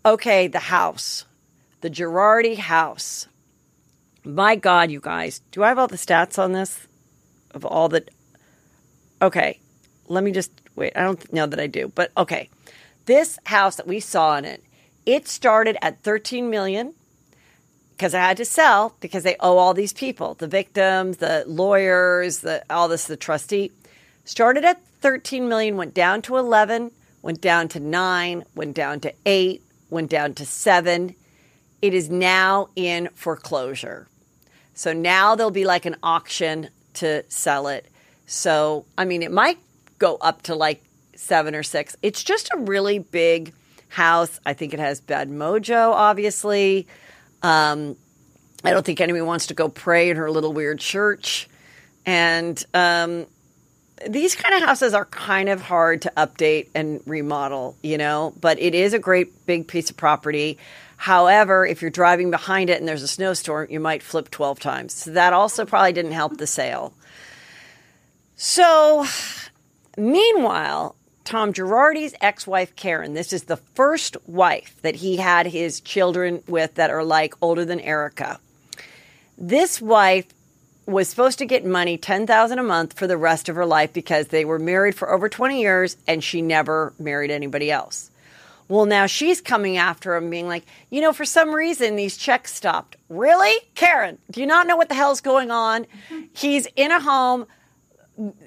[0.04, 1.26] Okay, the house,
[1.80, 3.28] the Girardi house.
[4.24, 6.88] My God, you guys, do I have all the stats on this?
[7.54, 8.04] Of all the.
[9.20, 9.60] Okay,
[10.08, 10.92] let me just wait.
[10.96, 12.48] I don't know that I do, but okay.
[13.06, 14.64] This house that we saw in it,
[15.06, 16.94] it started at 13 million
[17.96, 22.38] because I had to sell because they owe all these people, the victims, the lawyers,
[22.38, 23.70] the all this, the trustee.
[24.24, 26.90] Started at 13 million, went down to 11,
[27.22, 29.62] went down to 9, went down to 8,
[29.92, 31.14] went down to 7.
[31.80, 34.08] It is now in foreclosure.
[34.74, 37.86] So now there'll be like an auction to sell it.
[38.26, 39.58] So, I mean, it might
[39.98, 40.82] go up to like
[41.14, 41.96] 7 or 6.
[42.02, 43.52] It's just a really big
[43.88, 44.40] house.
[44.46, 46.86] I think it has bad mojo, obviously.
[47.42, 47.96] Um,
[48.64, 51.48] I don't think anyone wants to go pray in her little weird church.
[52.06, 53.26] And um,
[54.08, 58.60] these kind of houses are kind of hard to update and remodel, you know, but
[58.60, 60.58] it is a great big piece of property.
[60.96, 64.94] However, if you're driving behind it and there's a snowstorm, you might flip 12 times.
[64.94, 66.92] So that also probably didn't help the sale.
[68.36, 69.06] So,
[69.96, 75.80] meanwhile, Tom Girardi's ex wife, Karen, this is the first wife that he had his
[75.80, 78.38] children with that are like older than Erika.
[79.38, 80.26] This wife
[80.86, 84.28] was supposed to get money, 10000 a month for the rest of her life because
[84.28, 88.10] they were married for over 20 years and she never married anybody else.
[88.68, 92.54] Well, now she's coming after him, being like, you know, for some reason these checks
[92.54, 92.96] stopped.
[93.08, 93.54] Really?
[93.74, 95.86] Karen, do you not know what the hell's going on?
[96.32, 97.46] He's in a home.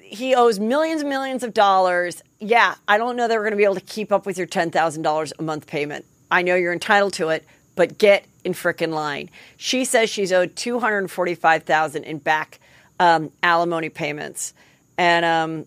[0.02, 2.22] He owes millions and millions of dollars.
[2.40, 4.46] Yeah, I don't know that we're going to be able to keep up with your
[4.46, 6.04] $10,000 a month payment.
[6.30, 7.44] I know you're entitled to it,
[7.76, 9.28] but get in frickin' line.
[9.56, 12.60] She says she's owed 245000 in back
[13.00, 14.54] um, alimony payments.
[14.96, 15.66] And um,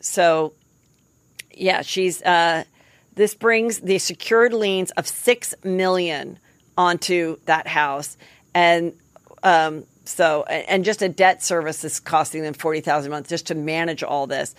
[0.00, 0.54] so,
[1.54, 2.22] yeah, she's.
[2.22, 2.64] Uh,
[3.14, 6.38] this brings the secured liens of six million
[6.78, 8.16] onto that house,
[8.54, 8.94] and
[9.42, 13.48] um, so and just a debt service is costing them forty thousand a month just
[13.48, 14.54] to manage all this.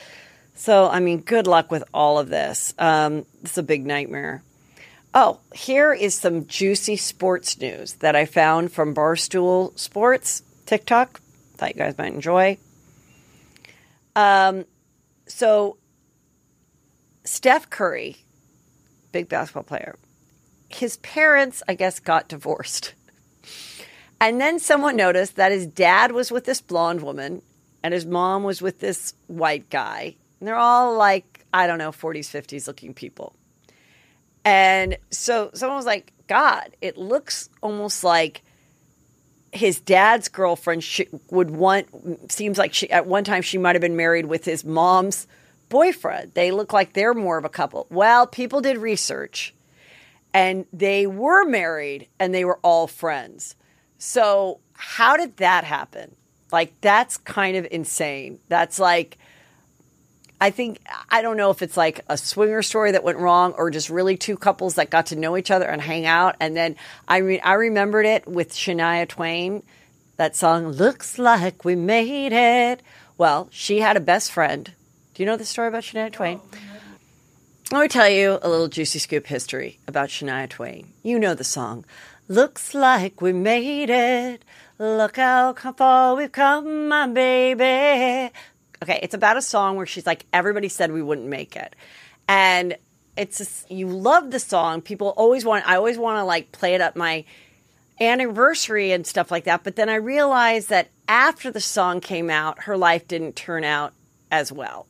[0.54, 2.74] So I mean, good luck with all of this.
[2.78, 4.44] Um, it's a big nightmare.
[5.14, 11.20] Oh, here is some juicy sports news that I found from Barstool Sports TikTok.
[11.56, 12.58] Thought you guys might enjoy.
[14.16, 14.66] Um,
[15.28, 15.78] so
[17.26, 18.18] Steph Curry
[19.12, 19.96] big basketball player.
[20.70, 22.94] His parents, I guess, got divorced.
[24.24, 27.42] And then someone noticed that his dad was with this blonde woman
[27.82, 30.16] and his mom was with this white guy.
[30.40, 33.34] And they're all like, I don't know, 40s, 50s looking people.
[34.44, 38.42] And so someone was like, God, it looks almost like
[39.52, 43.82] his dad's girlfriend she would want, seems like she, at one time she might have
[43.82, 45.28] been married with his mom's
[45.70, 46.34] boyfriend.
[46.34, 47.88] They look like they're more of a couple.
[47.90, 49.54] Well, people did research
[50.34, 53.56] and they were married and they were all friends.
[53.98, 56.16] So, how did that happen?
[56.52, 58.40] Like, that's kind of insane.
[58.48, 59.18] That's like,
[60.42, 63.70] I think, I don't know if it's like a swinger story that went wrong or
[63.70, 66.36] just really two couples that got to know each other and hang out.
[66.40, 66.76] And then
[67.08, 69.62] I mean, I remembered it with Shania Twain,
[70.18, 72.82] that song, Looks Like We Made It.
[73.18, 74.74] Well, she had a best friend
[75.14, 76.40] do you know the story about Shania Twain?
[77.72, 80.94] Let me tell you a little juicy scoop history about Shania Twain.
[81.04, 81.86] You know the song.
[82.28, 84.44] Looks like we made it.
[84.80, 88.34] Look how far we've come, my baby.
[88.84, 91.76] Okay, it's about a song where she's like, everybody said we wouldn't make it.
[92.28, 92.78] And
[93.16, 94.82] it's you love the song.
[94.82, 95.68] People always want.
[95.68, 97.26] I always want to like play it at my
[98.00, 99.64] anniversary and stuff like that.
[99.64, 103.94] But then I realized that after the song came out, her life didn't turn out
[104.32, 104.88] as well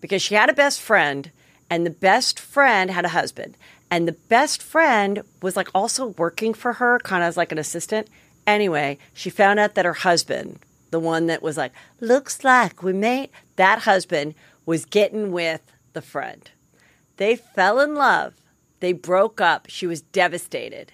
[0.00, 1.30] because she had a best friend,
[1.70, 3.56] and the best friend had a husband,
[3.90, 7.58] and the best friend was like also working for her, kind of as like an
[7.58, 8.08] assistant.
[8.46, 10.58] Anyway, she found out that her husband,
[10.90, 14.34] the one that was like, looks like we made, that husband
[14.66, 16.50] was getting with the friend.
[17.16, 18.34] They fell in love.
[18.80, 19.66] They broke up.
[19.68, 20.92] She was devastated.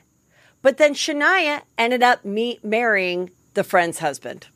[0.63, 4.49] But then Shania ended up meet, marrying the friend's husband.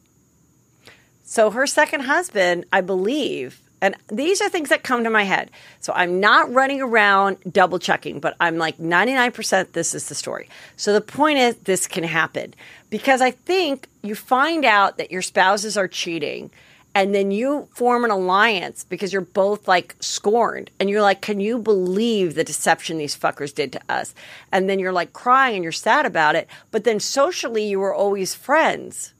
[1.22, 5.50] So her second husband, I believe, and these are things that come to my head.
[5.80, 10.48] So I'm not running around double checking, but I'm like 99% this is the story.
[10.76, 12.54] So the point is, this can happen
[12.90, 16.50] because I think you find out that your spouses are cheating
[16.94, 21.38] and then you form an alliance because you're both like scorned and you're like can
[21.40, 24.14] you believe the deception these fuckers did to us?
[24.50, 27.94] And then you're like crying and you're sad about it but then socially you were
[27.94, 29.14] always friends.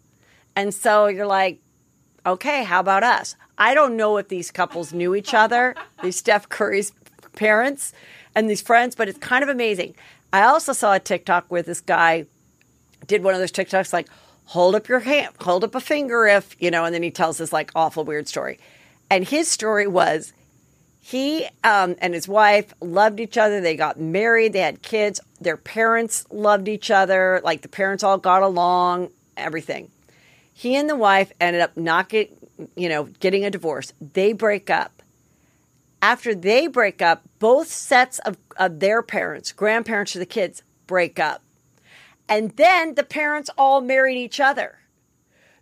[0.56, 1.60] And so you're like
[2.26, 3.36] okay how about us?
[3.56, 6.92] I don't know if these couples knew each other these steph curry's
[7.36, 7.92] parents
[8.34, 9.94] and these friends but it's kind of amazing.
[10.32, 12.26] I also saw a tiktok where this guy
[13.06, 14.08] did one of those tiktoks like
[14.46, 17.38] hold up your hand, hold up a finger if, you know, and then he tells
[17.38, 18.58] this like awful weird story.
[19.08, 20.32] And his story was
[21.00, 23.60] he um, and his wife loved each other.
[23.60, 28.18] They got married, they had kids, their parents loved each other, like the parents all
[28.18, 29.90] got along, everything.
[30.52, 32.36] He and the wife ended up not get,
[32.76, 33.92] you know, getting a divorce.
[34.00, 35.02] They break up.
[36.02, 41.18] After they break up, both sets of, of their parents, grandparents to the kids, break
[41.18, 41.42] up.
[42.30, 44.78] And then the parents all married each other.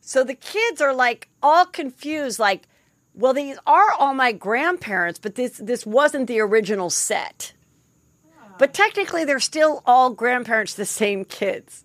[0.03, 2.69] So the kids are like all confused, like,
[3.15, 7.55] well, these are all my grandparents, but this this wasn't the original set.
[8.59, 11.85] But technically they're still all grandparents, the same kids.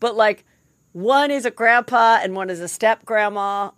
[0.00, 0.44] But like
[0.92, 3.72] one is a grandpa and one is a step grandma.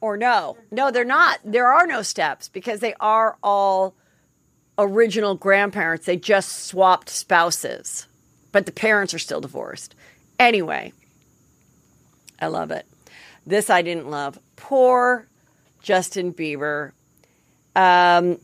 [0.00, 0.58] Or no.
[0.70, 1.40] No, they're not.
[1.44, 3.96] There are no steps because they are all
[4.78, 6.06] original grandparents.
[6.06, 8.06] They just swapped spouses
[8.54, 9.96] but the parents are still divorced.
[10.38, 10.92] Anyway,
[12.40, 12.86] I love it.
[13.44, 14.38] This I didn't love.
[14.54, 15.26] Poor
[15.82, 16.92] Justin Bieber.
[17.74, 18.38] Um,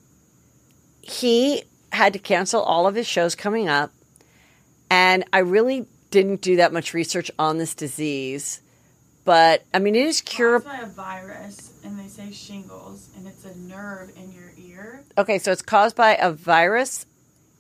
[1.00, 3.92] he had to cancel all of his shows coming up.
[4.90, 8.60] And I really didn't do that much research on this disease.
[9.24, 10.68] But I mean, it is curable.
[10.68, 15.04] It's by a virus, and they say shingles, and it's a nerve in your ear.
[15.16, 17.06] Okay, so it's caused by a virus,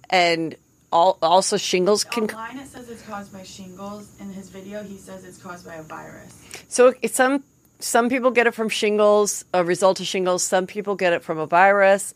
[0.08, 0.56] and
[0.92, 2.24] all, also shingles can.
[2.24, 4.16] Online it says it's caused by shingles.
[4.20, 6.44] In his video, he says it's caused by a virus.
[6.68, 7.44] So it's some
[7.78, 10.42] some people get it from shingles, a result of shingles.
[10.42, 12.14] Some people get it from a virus.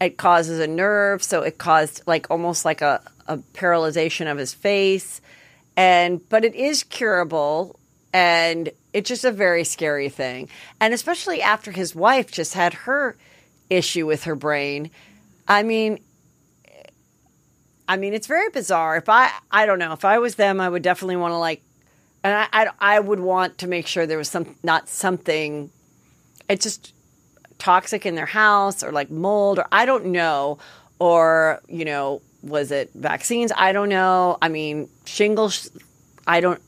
[0.00, 4.54] It causes a nerve, so it caused like almost like a, a paralyzation of his
[4.54, 5.20] face.
[5.76, 7.78] And but it is curable,
[8.12, 10.48] and it's just a very scary thing.
[10.80, 13.16] And especially after his wife just had her
[13.68, 14.90] issue with her brain.
[15.46, 16.00] I mean,
[17.90, 18.96] I mean, it's very bizarre.
[18.96, 21.60] If I, I don't know, if I was them, I would definitely want to like,
[22.22, 25.72] and I, I, I would want to make sure there was some, not something,
[26.48, 26.94] it's just
[27.58, 30.58] toxic in their house or like mold or I don't know,
[31.00, 33.50] or you know, was it vaccines?
[33.56, 34.38] I don't know.
[34.40, 35.70] I mean, shingles.
[36.28, 36.62] I don't.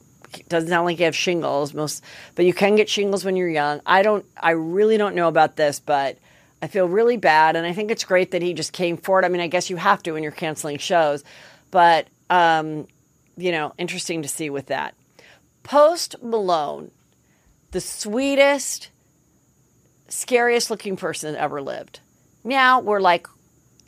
[0.48, 2.02] Doesn't sound like you have shingles most,
[2.34, 3.80] but you can get shingles when you're young.
[3.86, 4.24] I don't.
[4.36, 6.18] I really don't know about this, but
[6.62, 9.24] I feel really bad, and I think it's great that he just came forward.
[9.24, 11.24] I mean, I guess you have to when you're canceling shows,
[11.72, 12.86] but um,
[13.36, 14.94] you know, interesting to see with that.
[15.64, 16.90] Post Malone,
[17.72, 18.90] the sweetest,
[20.08, 22.00] scariest looking person that ever lived.
[22.44, 23.26] Now we're like,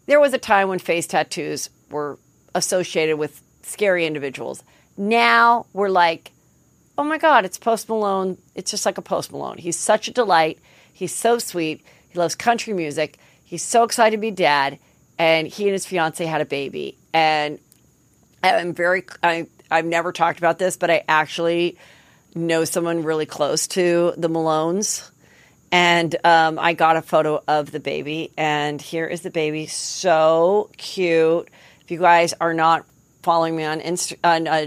[0.07, 2.19] there was a time when face tattoos were
[2.55, 4.63] associated with scary individuals.
[4.97, 6.33] Now we're like,
[6.97, 8.39] oh my God, it's Post Malone.
[8.55, 9.59] It's just like a Post Malone.
[9.59, 10.59] He's such a delight.
[10.93, 11.85] He's so sweet.
[12.15, 13.19] He loves country music.
[13.45, 14.79] He's so excited to be dad,
[15.19, 16.97] and he and his fiance had a baby.
[17.13, 17.59] And
[18.41, 21.77] I'm very, I, I've never talked about this, but I actually
[22.33, 25.11] know someone really close to the Malones.
[25.73, 29.67] And um, I got a photo of the baby, and here is the baby.
[29.67, 31.49] So cute.
[31.81, 32.87] If you guys are not
[33.25, 33.81] following me on,
[34.23, 34.67] on uh,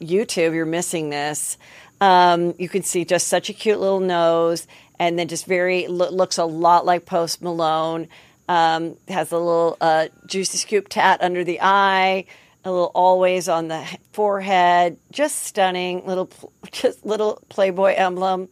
[0.00, 1.58] YouTube, you're missing this.
[2.00, 4.66] Um, you can see just such a cute little nose
[4.98, 8.08] and then just very lo- looks a lot like Post Malone.
[8.48, 12.24] Um, has a little uh, juicy scoop tat under the eye,
[12.64, 14.96] a little always on the forehead.
[15.12, 16.30] Just stunning little,
[16.72, 18.48] just little Playboy emblem.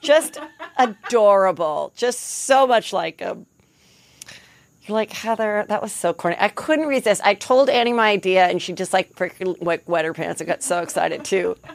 [0.00, 0.38] Just
[0.78, 1.92] adorable.
[1.96, 3.44] Just so much like him.
[4.84, 6.36] You're like Heather, that was so corny.
[6.40, 7.20] I couldn't resist.
[7.22, 10.48] I told Annie my idea, and she just like freaking like wet her pants and
[10.48, 11.56] got so excited too.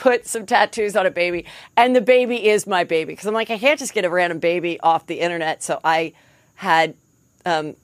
[0.00, 1.44] Put some tattoos on a baby,
[1.76, 4.38] and the baby is my baby because I'm like I can't just get a random
[4.38, 5.62] baby off the internet.
[5.62, 6.14] So I
[6.54, 6.94] had
[7.44, 7.76] um,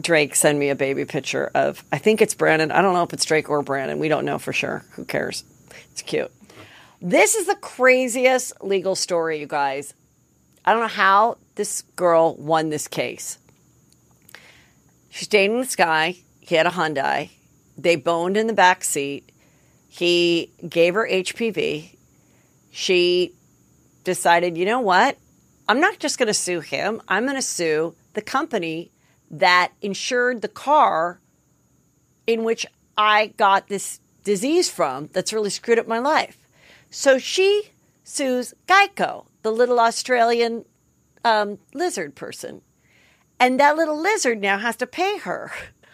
[0.00, 2.72] Drake send me a baby picture of I think it's Brandon.
[2.72, 3.98] I don't know if it's Drake or Brandon.
[3.98, 4.82] We don't know for sure.
[4.92, 5.44] Who cares?
[5.90, 6.32] It's cute.
[7.02, 9.92] This is the craziest legal story, you guys.
[10.64, 13.36] I don't know how this girl won this case.
[15.10, 16.16] She's dating this guy.
[16.40, 17.30] He had a Hyundai.
[17.76, 19.31] They boned in the back seat.
[19.94, 21.96] He gave her HPV.
[22.70, 23.34] She
[24.04, 25.18] decided, you know what?
[25.68, 27.02] I'm not just going to sue him.
[27.08, 28.90] I'm going to sue the company
[29.30, 31.20] that insured the car
[32.26, 32.64] in which
[32.96, 36.48] I got this disease from that's really screwed up my life.
[36.90, 37.70] So she
[38.02, 40.64] sues Geico, the little Australian
[41.22, 42.62] um, lizard person.
[43.38, 45.52] And that little lizard now has to pay her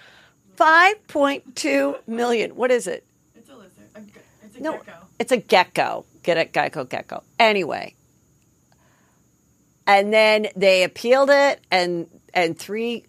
[0.57, 2.55] 5.2 million.
[2.55, 3.05] What is it?
[3.35, 3.89] It's a lizard.
[3.95, 4.93] A, ge- it's a No, gecko.
[5.19, 6.05] it's a gecko.
[6.23, 6.53] Get it?
[6.53, 7.23] Geico gecko.
[7.39, 7.95] Anyway.
[9.87, 13.05] And then they appealed it and and three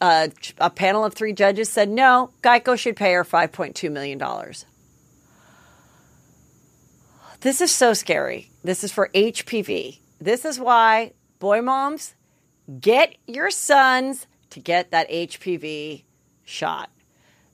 [0.00, 4.64] uh, a panel of three judges said no, Geico should pay her 5.2 million dollars.
[7.40, 8.50] This is so scary.
[8.62, 9.98] This is for HPV.
[10.20, 12.14] This is why boy moms
[12.80, 16.04] get your sons to get that HPV
[16.44, 16.90] shot.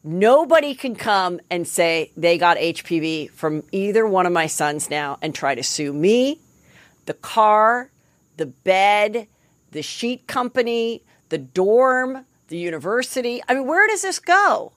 [0.07, 5.19] Nobody can come and say they got HPV from either one of my sons now
[5.23, 6.41] and try to sue me,
[7.07, 7.91] the car,
[8.37, 9.27] the bed,
[9.71, 13.43] the sheet company, the dorm, the university.
[13.49, 14.73] I mean, where does this go?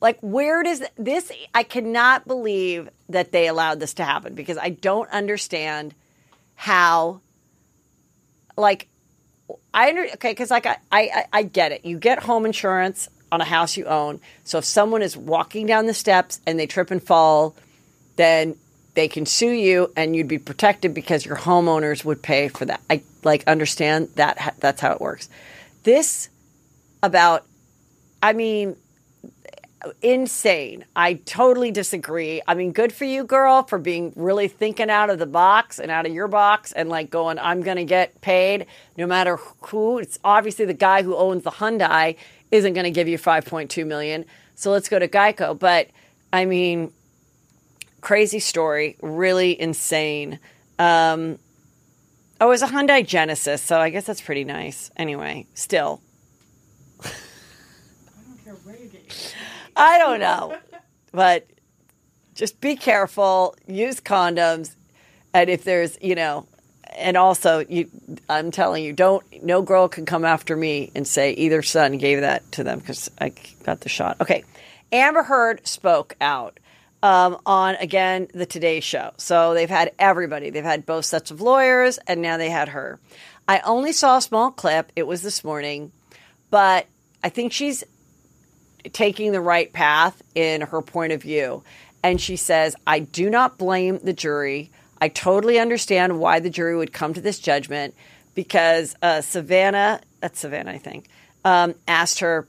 [0.00, 1.30] Like, where does this?
[1.54, 5.94] I cannot believe that they allowed this to happen because I don't understand
[6.56, 7.20] how,
[8.56, 8.88] like,
[9.72, 11.84] I under, okay, because like I, I I get it.
[11.84, 14.20] You get home insurance on a house you own.
[14.44, 17.54] So if someone is walking down the steps and they trip and fall,
[18.16, 18.56] then
[18.94, 22.80] they can sue you and you'd be protected because your homeowners would pay for that.
[22.90, 25.28] I like understand that that's how it works.
[25.84, 26.28] This
[27.02, 27.46] about
[28.22, 28.76] I mean
[30.02, 30.84] insane.
[30.96, 32.42] I totally disagree.
[32.46, 35.90] I mean, good for you, girl, for being really thinking out of the box and
[35.90, 38.66] out of your box and like going, I'm going to get paid
[38.96, 39.98] no matter who.
[39.98, 42.16] It's obviously the guy who owns the Hyundai
[42.50, 44.24] isn't going to give you 5.2 million.
[44.54, 45.58] So let's go to Geico.
[45.58, 45.88] But
[46.32, 46.92] I mean,
[48.00, 50.38] crazy story, really insane.
[50.78, 51.38] Um,
[52.40, 54.90] oh, it was a Hyundai Genesis, so I guess that's pretty nice.
[54.96, 56.00] Anyway, still,
[57.04, 57.10] I
[58.26, 58.90] don't care where you
[59.76, 60.56] I don't know,
[61.12, 61.46] but
[62.34, 63.56] just be careful.
[63.66, 64.74] Use condoms,
[65.32, 66.46] and if there's, you know,
[66.98, 67.88] and also, you,
[68.28, 69.24] I'm telling you, don't.
[69.42, 73.10] No girl can come after me and say either son gave that to them because
[73.20, 73.32] I
[73.64, 74.20] got the shot.
[74.20, 74.44] Okay,
[74.92, 76.58] Amber Heard spoke out
[77.02, 79.12] um, on again the Today Show.
[79.16, 80.50] So they've had everybody.
[80.50, 82.98] They've had both sets of lawyers, and now they had her.
[83.46, 84.92] I only saw a small clip.
[84.94, 85.92] It was this morning,
[86.50, 86.86] but
[87.22, 87.84] I think she's
[88.92, 91.62] taking the right path in her point of view.
[92.02, 94.70] And she says, I do not blame the jury.
[95.00, 97.94] I totally understand why the jury would come to this judgment
[98.34, 101.06] because uh, Savannah, that's Savannah, I think,
[101.44, 102.46] um, asked her,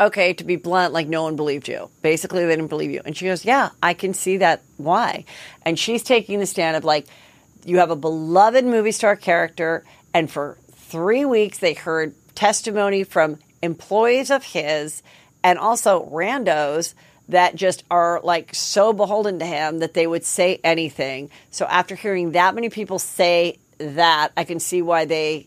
[0.00, 1.90] okay, to be blunt, like no one believed you.
[2.00, 3.02] Basically, they didn't believe you.
[3.04, 4.62] And she goes, yeah, I can see that.
[4.78, 5.24] Why?
[5.62, 7.06] And she's taking the stand of like,
[7.64, 9.84] you have a beloved movie star character,
[10.14, 15.02] and for three weeks they heard testimony from employees of his
[15.44, 16.94] and also randos
[17.30, 21.30] that just are like so beholden to him that they would say anything.
[21.50, 25.46] So after hearing that many people say that, I can see why they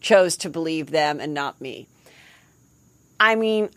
[0.00, 1.88] chose to believe them and not me.
[3.18, 3.70] I mean,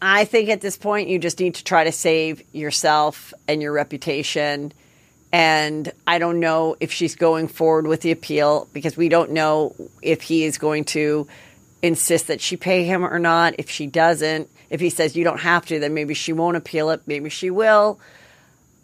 [0.00, 3.72] I think at this point you just need to try to save yourself and your
[3.72, 4.72] reputation.
[5.32, 9.74] And I don't know if she's going forward with the appeal because we don't know
[10.02, 11.26] if he is going to
[11.82, 13.54] insist that she pay him or not.
[13.58, 16.90] If she doesn't, if he says you don't have to, then maybe she won't appeal
[16.90, 17.02] it.
[17.06, 17.98] Maybe she will.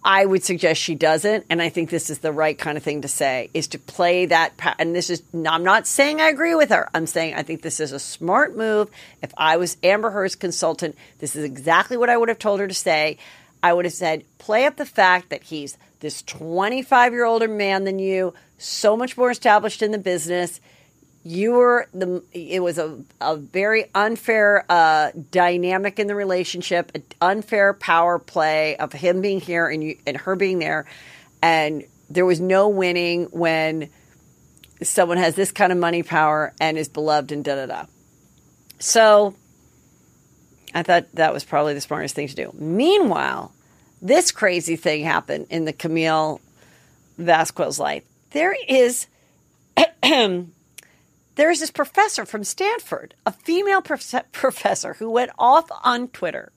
[0.04, 3.02] I would suggest she doesn't, and I think this is the right kind of thing
[3.02, 4.52] to say is to play that.
[4.78, 6.88] And this is I'm not saying I agree with her.
[6.92, 8.90] I'm saying I think this is a smart move.
[9.22, 12.66] If I was Amber Heard's consultant, this is exactly what I would have told her
[12.66, 13.18] to say.
[13.62, 17.84] I would have said, play up the fact that he's this 25 year older man
[17.84, 20.60] than you, so much more established in the business
[21.24, 27.04] you were the it was a, a very unfair uh, dynamic in the relationship an
[27.20, 30.84] unfair power play of him being here and you and her being there
[31.42, 33.88] and there was no winning when
[34.82, 37.86] someone has this kind of money power and is beloved and da da da.
[38.78, 39.34] So
[40.74, 42.52] I thought that was probably the smartest thing to do.
[42.54, 43.52] Meanwhile,
[44.00, 46.40] this crazy thing happened in the Camille
[47.18, 48.04] Vasquez life.
[48.30, 49.06] There is
[51.34, 56.52] there is this professor from Stanford, a female prof- professor who went off on Twitter.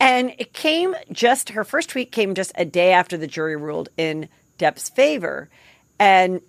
[0.00, 3.88] And it came just, her first tweet came just a day after the jury ruled
[3.96, 4.28] in
[4.58, 5.48] Depp's favor.
[5.98, 6.40] And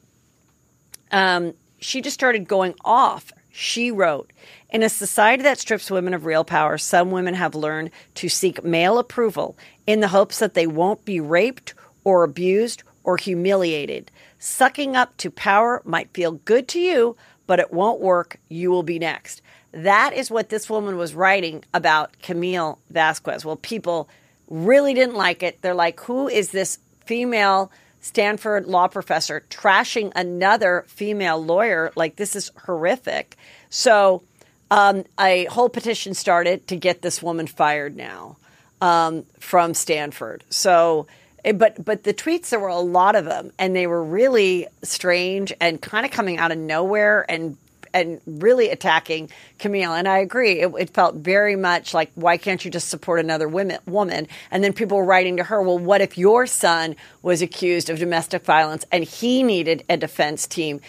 [1.11, 3.31] um, she just started going off.
[3.51, 4.33] She wrote,
[4.71, 8.63] In a society that strips women of real power, some women have learned to seek
[8.63, 14.09] male approval in the hopes that they won't be raped or abused or humiliated.
[14.39, 17.15] Sucking up to power might feel good to you,
[17.47, 18.37] but it won't work.
[18.49, 19.41] You will be next.
[19.71, 23.43] That is what this woman was writing about Camille Vasquez.
[23.43, 24.07] Well, people
[24.49, 25.61] really didn't like it.
[25.61, 27.71] They're like, who is this female
[28.01, 31.91] Stanford law professor trashing another female lawyer?
[31.95, 33.35] Like, this is horrific.
[33.69, 34.23] So,
[34.69, 38.37] um, a whole petition started to get this woman fired now
[38.81, 40.43] um, from Stanford.
[40.49, 41.07] So,
[41.45, 44.67] Eh, but but the tweets there were a lot of them and they were really
[44.81, 47.57] strange and kind of coming out of nowhere and
[47.93, 49.29] and really attacking
[49.59, 49.93] Camille.
[49.93, 53.47] And I agree, it, it, felt very much like, why can't you just support another
[53.47, 54.27] women, woman?
[54.49, 57.99] And then people were writing to her, well, what if your son was accused of
[57.99, 60.81] domestic violence and he needed a defense team?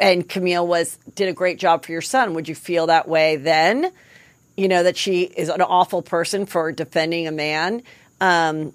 [0.00, 2.34] And Camille was did a great job for your son.
[2.34, 3.90] Would you feel that way then?
[4.56, 7.82] You know that she is an awful person for defending a man.
[8.20, 8.72] Um,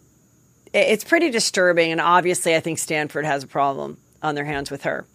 [0.73, 1.91] it's pretty disturbing.
[1.91, 5.05] And obviously, I think Stanford has a problem on their hands with her.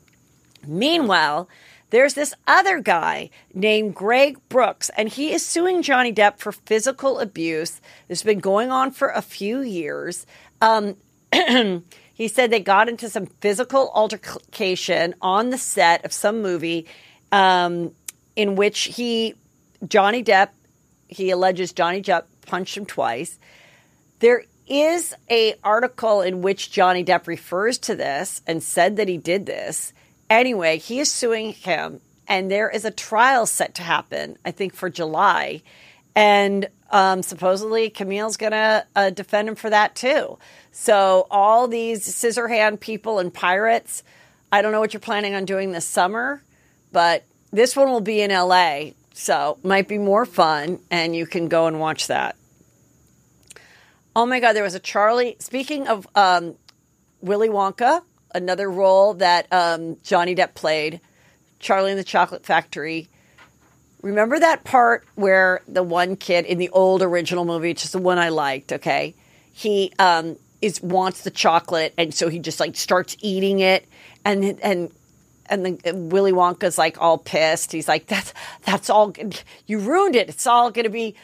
[0.67, 1.49] Meanwhile,
[1.91, 7.21] there's this other guy named Greg Brooks, and he is suing Johnny Depp for physical
[7.21, 7.81] abuse.
[8.09, 10.27] This has been going on for a few years.
[10.61, 10.97] Um,
[12.13, 16.87] he said they got into some physical altercation on the set of some movie
[17.31, 17.93] um,
[18.35, 19.35] in which he,
[19.87, 20.49] Johnny Depp,
[21.09, 23.39] he alleges Johnny Depp punched him twice.
[24.19, 29.17] There is a article in which Johnny Depp refers to this and said that he
[29.17, 29.93] did this.
[30.29, 34.75] Anyway, he is suing him, and there is a trial set to happen, I think,
[34.75, 35.63] for July.
[36.15, 40.39] And um, supposedly Camille's going to uh, defend him for that too.
[40.73, 44.03] So, all these scissor hand people and pirates,
[44.53, 46.43] I don't know what you're planning on doing this summer,
[46.93, 48.91] but this one will be in LA.
[49.15, 52.37] So, might be more fun, and you can go and watch that.
[54.17, 55.37] Oh my God, there was a Charlie.
[55.41, 56.55] Speaking of um,
[57.21, 58.01] Willy Wonka,
[58.35, 61.03] another role that um, Johnny Depp played,
[61.61, 63.11] Charlie in the Chocolate Factory.
[64.01, 67.99] Remember that part where the one kid in the old original movie, which is the
[67.99, 69.15] one I liked, okay?
[69.53, 73.87] He um, is wants the chocolate, and so he just like starts eating it,
[74.25, 74.91] and and
[75.45, 77.71] and the Willy Wonka's like all pissed.
[77.71, 78.33] He's like, "That's
[78.65, 79.13] that's all.
[79.67, 80.31] You ruined it.
[80.31, 81.17] It's all going to be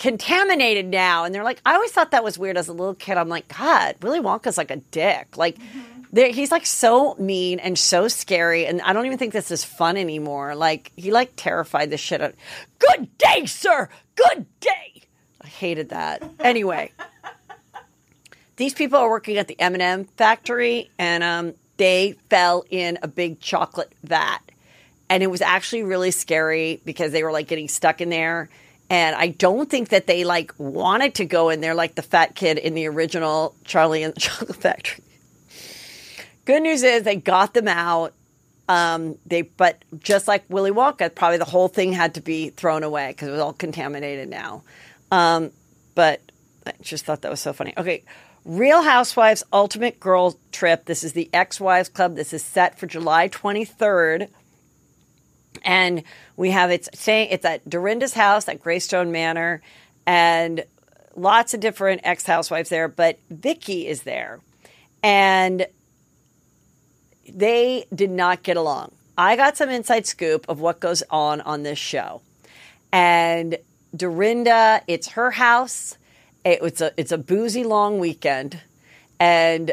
[0.00, 1.24] contaminated now.
[1.24, 3.18] And they're like, I always thought that was weird as a little kid.
[3.18, 5.36] I'm like, God, Willy Wonka's like a dick.
[5.36, 6.32] Like, mm-hmm.
[6.32, 8.64] he's like so mean and so scary.
[8.64, 10.54] And I don't even think this is fun anymore.
[10.54, 12.34] Like, he like terrified the shit out.
[12.78, 13.90] Good day, sir.
[14.16, 15.02] Good day.
[15.42, 16.24] I hated that.
[16.40, 16.92] Anyway,
[18.56, 23.38] these people are working at the M&M factory and um, they fell in a big
[23.40, 24.40] chocolate vat.
[25.10, 28.48] And it was actually really scary because they were like getting stuck in there
[28.90, 32.34] and I don't think that they like wanted to go in there like the fat
[32.34, 35.04] kid in the original Charlie and the Chocolate Factory.
[36.44, 38.12] Good news is they got them out.
[38.68, 42.82] Um, they, but just like Willy Wonka, probably the whole thing had to be thrown
[42.82, 44.62] away because it was all contaminated now.
[45.10, 45.50] Um,
[45.94, 46.20] but
[46.66, 47.74] I just thought that was so funny.
[47.76, 48.04] Okay,
[48.44, 50.84] Real Housewives Ultimate Girl Trip.
[50.84, 52.14] This is the Ex Wives Club.
[52.16, 54.28] This is set for July 23rd.
[55.62, 56.02] And
[56.36, 59.62] we have it's saying it's at Dorinda's house at Greystone Manor,
[60.06, 60.64] and
[61.16, 62.88] lots of different ex housewives there.
[62.88, 64.40] But Vicki is there,
[65.02, 65.66] and
[67.28, 68.92] they did not get along.
[69.18, 72.22] I got some inside scoop of what goes on on this show,
[72.92, 73.58] and
[73.94, 75.96] Dorinda, it's her house.
[76.44, 78.60] It's a it's a boozy long weekend,
[79.18, 79.72] and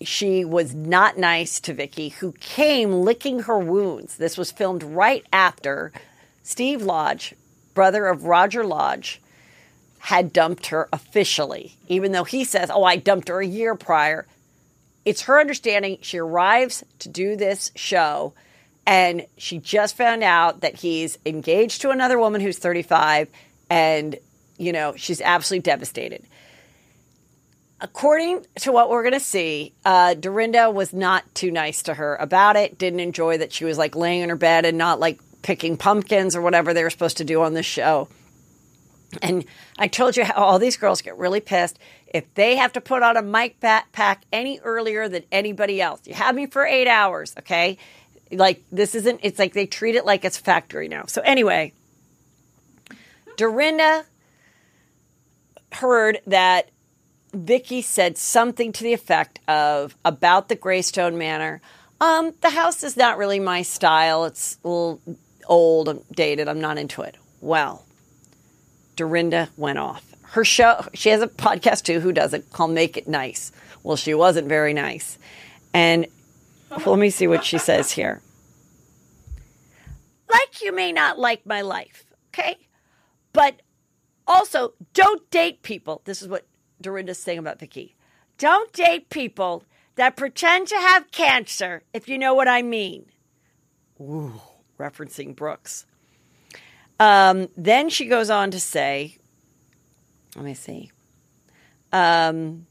[0.00, 4.16] she was not nice to Vicki, who came licking her wounds.
[4.16, 5.92] This was filmed right after
[6.42, 7.34] Steve Lodge,
[7.74, 9.20] brother of Roger Lodge,
[9.98, 14.26] had dumped her officially, even though he says, Oh, I dumped her a year prior.
[15.04, 18.34] It's her understanding she arrives to do this show
[18.86, 23.28] and she just found out that he's engaged to another woman who's 35
[23.68, 24.16] and,
[24.58, 26.24] you know, she's absolutely devastated
[27.80, 32.16] according to what we're going to see, uh, Dorinda was not too nice to her
[32.16, 32.78] about it.
[32.78, 36.34] Didn't enjoy that she was like laying in her bed and not like picking pumpkins
[36.34, 38.08] or whatever they were supposed to do on the show.
[39.22, 39.44] And
[39.78, 43.02] I told you how all these girls get really pissed if they have to put
[43.02, 46.00] on a mic pack any earlier than anybody else.
[46.06, 47.78] You have me for eight hours, okay?
[48.32, 51.04] Like, this isn't, it's like they treat it like it's factory now.
[51.06, 51.72] So, anyway,
[53.36, 54.04] Dorinda
[55.72, 56.70] heard that
[57.36, 61.60] Vicki said something to the effect of about the Greystone Manor.
[62.00, 64.24] Um, the house is not really my style.
[64.24, 65.00] It's a little
[65.46, 66.48] old, dated.
[66.48, 67.16] I'm not into it.
[67.40, 67.84] Well,
[68.96, 70.14] Dorinda went off.
[70.22, 73.52] Her show, she has a podcast too, who does it, called Make It Nice.
[73.82, 75.18] Well, she wasn't very nice.
[75.72, 76.06] And
[76.86, 78.20] let me see what she says here.
[80.28, 82.56] Like you may not like my life, okay?
[83.32, 83.60] But
[84.26, 86.02] also, don't date people.
[86.04, 86.44] This is what
[86.80, 87.94] Dorinda's saying about Vicki.
[88.38, 89.64] Don't date people
[89.94, 93.06] that pretend to have cancer, if you know what I mean.
[94.00, 94.40] Ooh,
[94.78, 95.86] referencing Brooks.
[97.00, 99.16] Um, then she goes on to say,
[100.34, 100.90] let me see.
[101.92, 102.66] Um,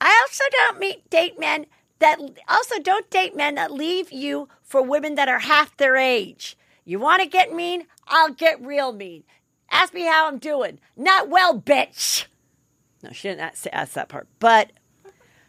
[0.00, 1.66] I also don't meet date men
[1.98, 6.56] that also don't date men that leave you for women that are half their age.
[6.84, 7.86] You want to get mean?
[8.06, 9.24] I'll get real mean.
[9.70, 10.78] Ask me how I'm doing.
[10.96, 12.26] Not well, bitch.
[13.04, 14.26] No, she didn't ask, that part.
[14.38, 14.72] But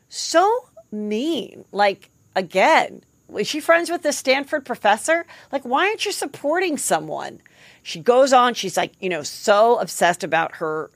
[0.10, 1.64] so mean.
[1.72, 3.02] Like, again,
[3.38, 5.26] is she friends with the Stanford professor?
[5.54, 7.42] Like, why aren't you supporting someone?
[7.82, 10.92] She goes on, she's like, you know, so obsessed about her,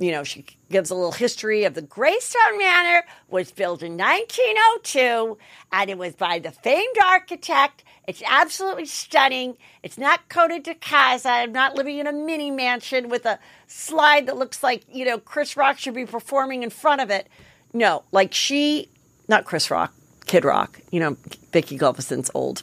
[0.00, 5.36] you know, she gives a little history of the Greystone Manor was built in 1902
[5.72, 7.84] and it was by the famed architect.
[8.08, 9.58] It's absolutely stunning.
[9.82, 11.26] It's not Coto de Caza.
[11.26, 15.18] I'm not living in a mini mansion with a slide that looks like, you know,
[15.18, 17.28] Chris Rock should be performing in front of it.
[17.74, 18.88] No, like she,
[19.28, 19.92] not Chris Rock,
[20.24, 21.18] Kid Rock, you know,
[21.52, 22.62] Vicki Gunvalson's old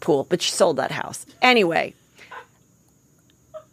[0.00, 1.24] pool, but she sold that house.
[1.40, 1.94] Anyway,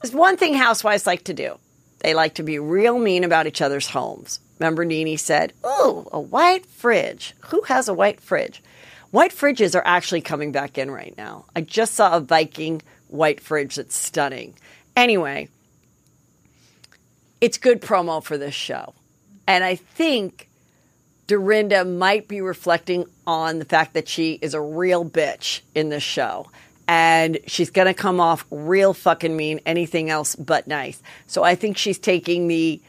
[0.02, 1.60] there's one thing housewives like to do.
[2.00, 4.40] They like to be real mean about each other's homes.
[4.60, 7.34] Remember, Nene said, Oh, a white fridge.
[7.48, 8.62] Who has a white fridge?
[9.12, 11.46] White fridges are actually coming back in right now.
[11.56, 14.56] I just saw a Viking white fridge that's stunning.
[14.96, 15.50] Anyway,
[17.40, 18.94] it's good promo for this show.
[19.48, 20.50] And I think
[21.28, 26.04] Dorinda might be reflecting on the fact that she is a real bitch in this
[26.04, 26.50] show.
[26.88, 31.02] And she's going to come off real fucking mean, anything else but nice.
[31.28, 32.82] So I think she's taking the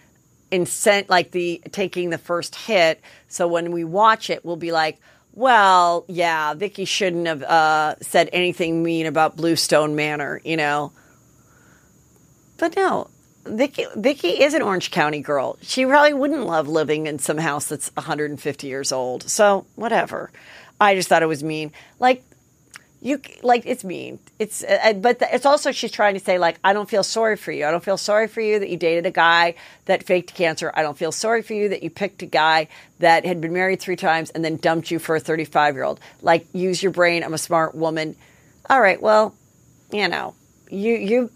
[0.51, 3.01] incent, like the taking the first hit.
[3.29, 4.99] So when we watch it, we'll be like,
[5.33, 10.93] well, yeah, Vicki shouldn't have uh, said anything mean about Bluestone Manor, you know.
[12.57, 13.09] But no,
[13.45, 15.57] Vicki, Vicki is an Orange County girl.
[15.63, 19.29] She probably wouldn't love living in some house that's 150 years old.
[19.29, 20.31] So whatever.
[20.81, 21.73] I just thought it was mean.
[21.99, 22.25] Like
[23.01, 24.19] you, like it's mean.
[24.39, 27.53] It's, uh, but it's also she's trying to say like I don't feel sorry for
[27.53, 27.65] you.
[27.65, 30.73] I don't feel sorry for you that you dated a guy that faked cancer.
[30.75, 32.69] I don't feel sorry for you that you picked a guy
[32.99, 36.01] that had been married three times and then dumped you for a 35 year old.
[36.23, 37.23] Like use your brain.
[37.23, 38.17] I'm a smart woman.
[38.69, 39.01] All right.
[39.01, 39.35] Well,
[39.93, 40.35] you know,
[40.71, 41.31] you you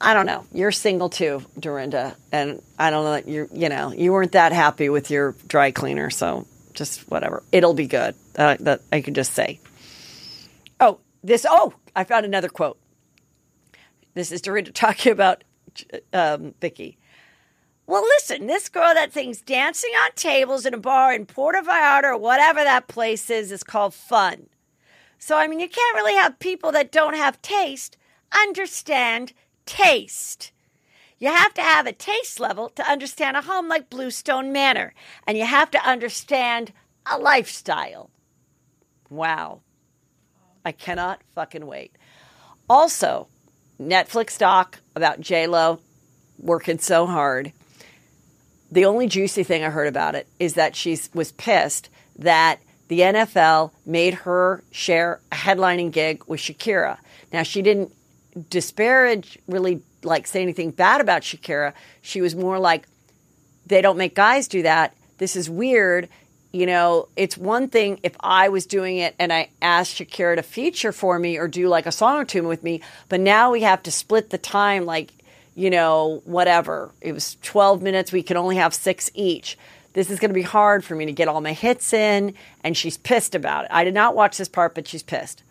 [0.00, 0.46] I don't know.
[0.52, 4.52] You're single too, Dorinda, and I don't know that you you know you weren't that
[4.52, 7.42] happy with your dry cleaner, so just whatever.
[7.52, 8.14] It'll be good.
[8.36, 9.60] Uh, that I can just say.
[11.22, 11.46] This.
[11.48, 12.78] Oh, I found another quote.
[14.14, 15.44] This is Dorinda talking about
[16.12, 16.98] um, Vicki.
[17.86, 22.04] Well, listen, this girl that thinks dancing on tables in a bar in Puerto Vallarta
[22.04, 24.46] or whatever that place is is called fun.
[25.18, 27.96] So, I mean, you can't really have people that don't have taste
[28.32, 29.32] understand
[29.66, 30.52] taste.
[31.18, 34.94] You have to have a taste level to understand a home like Bluestone Manor,
[35.26, 36.72] and you have to understand
[37.10, 38.10] a lifestyle.
[39.10, 39.60] Wow.
[40.70, 41.90] I cannot fucking wait.
[42.68, 43.26] Also,
[43.82, 45.80] Netflix doc about J Lo
[46.38, 47.50] working so hard.
[48.70, 51.90] The only juicy thing I heard about it is that she was pissed
[52.20, 56.98] that the NFL made her share a headlining gig with Shakira.
[57.32, 57.92] Now she didn't
[58.48, 61.72] disparage, really like say anything bad about Shakira.
[62.00, 62.86] She was more like,
[63.66, 64.94] they don't make guys do that.
[65.18, 66.08] This is weird.
[66.52, 70.42] You know, it's one thing if I was doing it and I asked Shakira to
[70.42, 73.62] feature for me or do like a song or two with me, but now we
[73.62, 75.12] have to split the time like,
[75.54, 76.90] you know, whatever.
[77.00, 78.10] It was 12 minutes.
[78.10, 79.56] We can only have six each.
[79.92, 82.34] This is going to be hard for me to get all my hits in.
[82.64, 83.70] And she's pissed about it.
[83.72, 85.42] I did not watch this part, but she's pissed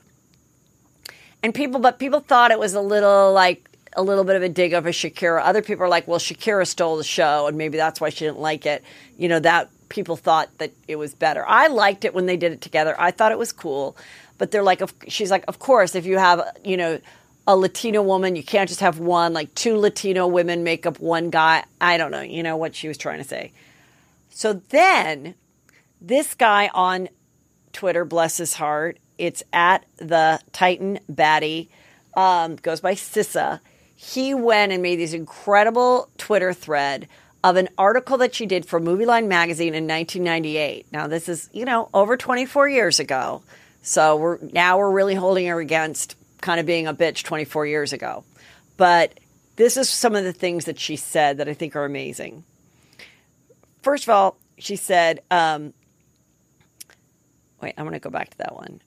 [1.41, 4.49] and people but people thought it was a little like a little bit of a
[4.49, 5.41] dig of a Shakira.
[5.43, 8.39] Other people are like, well, Shakira stole the show, and maybe that's why she didn't
[8.39, 8.83] like it.
[9.17, 11.45] You know, that people thought that it was better.
[11.45, 12.95] I liked it when they did it together.
[12.99, 13.97] I thought it was cool,
[14.37, 16.99] but they're like, she's like, of course, if you have, you know,
[17.47, 19.33] a Latino woman, you can't just have one.
[19.33, 21.63] Like two Latino women make up one guy.
[21.81, 22.21] I don't know.
[22.21, 23.51] You know what she was trying to say.
[24.29, 25.35] So then,
[25.99, 27.09] this guy on
[27.73, 31.69] Twitter, bless his heart, it's at the Titan Batty,
[32.15, 33.59] um, goes by Sissa.
[33.95, 37.07] He went and made this incredible Twitter thread
[37.43, 40.87] of an article that she did for Movieline magazine in 1998.
[40.91, 43.41] Now this is, you know, over 24 years ago.
[43.81, 47.93] So we're now we're really holding her against kind of being a bitch 24 years
[47.93, 48.23] ago.
[48.77, 49.19] But
[49.55, 52.43] this is some of the things that she said that I think are amazing.
[53.81, 55.73] First of all, she said, um,
[57.61, 58.81] wait, I'm going to go back to that one.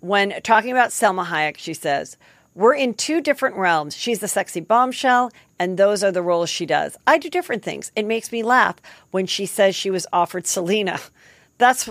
[0.00, 2.16] When talking about Selma Hayek, she says,
[2.58, 3.94] We're in two different realms.
[3.94, 5.30] She's the sexy bombshell,
[5.60, 6.96] and those are the roles she does.
[7.06, 7.92] I do different things.
[7.94, 8.78] It makes me laugh
[9.12, 10.98] when she says she was offered Selena.
[11.58, 11.88] That's,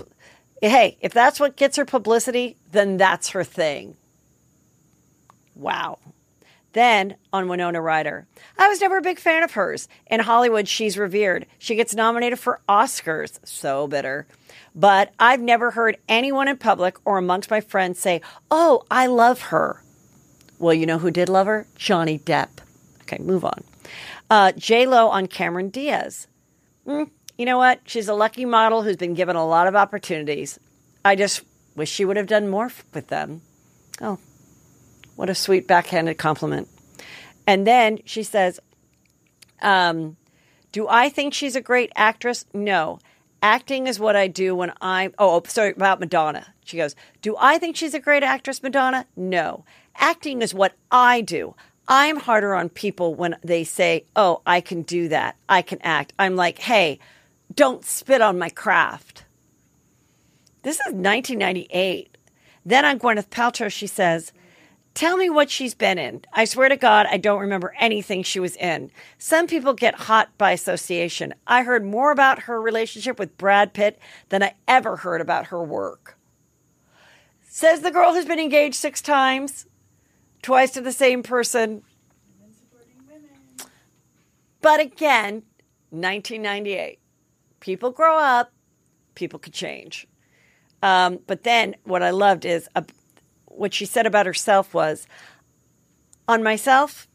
[0.60, 3.96] hey, if that's what gets her publicity, then that's her thing.
[5.54, 6.00] Wow.
[6.74, 8.26] Then on Winona Ryder,
[8.58, 9.88] I was never a big fan of hers.
[10.08, 11.46] In Hollywood, she's revered.
[11.58, 13.38] She gets nominated for Oscars.
[13.42, 14.26] So bitter.
[14.74, 19.40] But I've never heard anyone in public or amongst my friends say, Oh, I love
[19.44, 19.82] her.
[20.58, 21.66] Well, you know who did love her?
[21.76, 22.48] Johnny Depp.
[23.02, 23.62] Okay, move on.
[24.30, 26.26] Uh, J Lo on Cameron Diaz.
[26.86, 27.80] Mm, you know what?
[27.84, 30.58] She's a lucky model who's been given a lot of opportunities.
[31.04, 31.42] I just
[31.76, 33.40] wish she would have done more with them.
[34.00, 34.18] Oh,
[35.16, 36.68] what a sweet backhanded compliment.
[37.46, 38.60] And then she says,
[39.62, 40.16] um,
[40.72, 42.44] Do I think she's a great actress?
[42.52, 42.98] No.
[43.42, 45.14] Acting is what I do when I'm.
[45.18, 46.54] Oh, oh, sorry, about Madonna.
[46.64, 49.06] She goes, Do I think she's a great actress, Madonna?
[49.16, 49.64] No.
[49.96, 51.54] Acting is what I do.
[51.86, 55.36] I'm harder on people when they say, Oh, I can do that.
[55.48, 56.12] I can act.
[56.18, 56.98] I'm like, Hey,
[57.54, 59.24] don't spit on my craft.
[60.62, 62.16] This is 1998.
[62.66, 64.32] Then on Gwyneth Paltrow, she says,
[64.98, 66.22] Tell me what she's been in.
[66.32, 68.90] I swear to God, I don't remember anything she was in.
[69.16, 71.34] Some people get hot by association.
[71.46, 75.62] I heard more about her relationship with Brad Pitt than I ever heard about her
[75.62, 76.18] work.
[77.48, 79.66] Says the girl who's been engaged six times,
[80.42, 81.84] twice to the same person.
[84.60, 85.44] But again,
[85.90, 86.98] 1998.
[87.60, 88.50] People grow up,
[89.14, 90.08] people could change.
[90.82, 92.84] Um, but then what I loved is a,
[93.58, 95.06] what she said about herself was
[96.26, 97.08] on myself,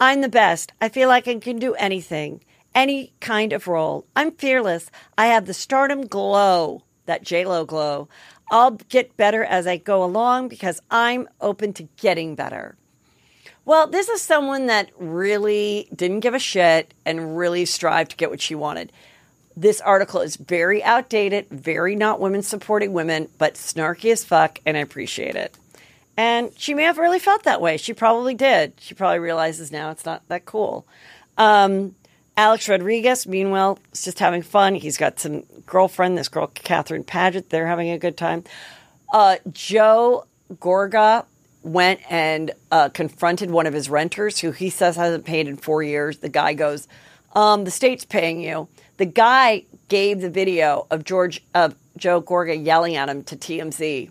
[0.00, 0.72] I'm the best.
[0.80, 2.42] I feel like I can do anything,
[2.74, 4.06] any kind of role.
[4.16, 4.90] I'm fearless.
[5.16, 8.08] I have the stardom glow, that J-Lo glow.
[8.50, 12.76] I'll get better as I go along because I'm open to getting better.
[13.64, 18.30] Well, this is someone that really didn't give a shit and really strived to get
[18.30, 18.92] what she wanted.
[19.56, 24.76] This article is very outdated, very not women supporting women, but snarky as fuck, and
[24.76, 25.56] I appreciate it.
[26.16, 27.76] And she may have really felt that way.
[27.76, 28.74] She probably did.
[28.78, 30.86] She probably realizes now it's not that cool.
[31.38, 31.94] Um,
[32.36, 34.74] Alex Rodriguez, meanwhile, is just having fun.
[34.74, 37.48] He's got some girlfriend, this girl, Kathryne Padgett.
[37.48, 38.44] They're having a good time.
[39.12, 41.24] Uh, Joe Gorga
[41.62, 45.82] went and uh, confronted one of his renters who he says hasn't paid in four
[45.82, 46.18] years.
[46.18, 46.88] The guy goes,
[47.34, 48.68] um, The state's paying you.
[48.96, 54.10] The guy gave the video of George of Joe Gorga yelling at him to TMZ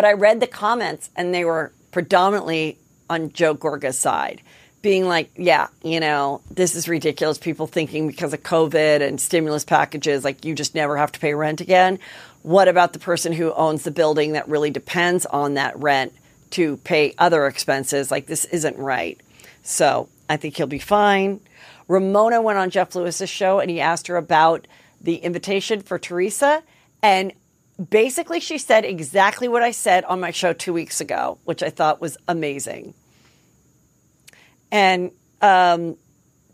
[0.00, 2.78] but I read the comments and they were predominantly
[3.10, 4.40] on Joe Gorga's side,
[4.80, 7.36] being like, yeah, you know, this is ridiculous.
[7.36, 11.34] People thinking because of COVID and stimulus packages, like you just never have to pay
[11.34, 11.98] rent again.
[12.40, 16.14] What about the person who owns the building that really depends on that rent
[16.52, 18.10] to pay other expenses?
[18.10, 19.20] Like, this isn't right.
[19.62, 21.40] So I think he'll be fine.
[21.88, 24.66] Ramona went on Jeff Lewis's show and he asked her about
[24.98, 26.62] the invitation for Teresa.
[27.02, 27.34] And
[27.88, 31.70] basically she said exactly what I said on my show two weeks ago, which I
[31.70, 32.94] thought was amazing.
[34.70, 35.10] And
[35.40, 35.96] um,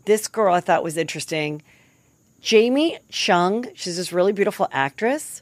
[0.05, 1.61] this girl I thought was interesting.
[2.39, 5.41] Jamie Chung, she's this really beautiful actress.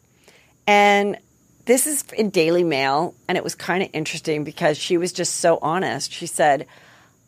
[0.65, 1.17] And
[1.65, 3.13] this is in Daily Mail.
[3.27, 6.11] And it was kind of interesting because she was just so honest.
[6.11, 6.65] She said,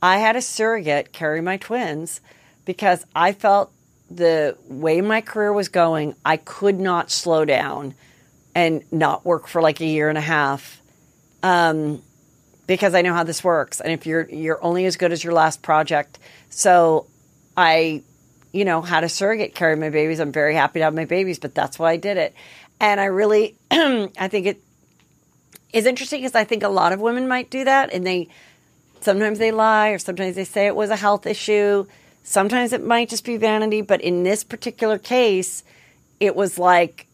[0.02, 2.22] I had a surrogate carry my twins
[2.66, 3.72] because I felt
[4.10, 7.94] the way my career was going, I could not slow down
[8.58, 10.82] and not work for like a year and a half
[11.44, 12.02] um,
[12.66, 13.80] because I know how this works.
[13.80, 16.18] And if you're you're only as good as your last project,
[16.50, 17.06] so
[17.56, 18.02] I,
[18.52, 20.20] you know, had a surrogate carry my babies.
[20.20, 22.34] I'm very happy to have my babies, but that's why I did it.
[22.80, 24.62] And I really, I think it
[25.72, 28.28] is interesting because I think a lot of women might do that, and they
[29.02, 31.86] Sometimes they lie, or sometimes they say it was a health issue.
[32.24, 35.64] Sometimes it might just be vanity, but in this particular case,
[36.20, 37.07] it was like,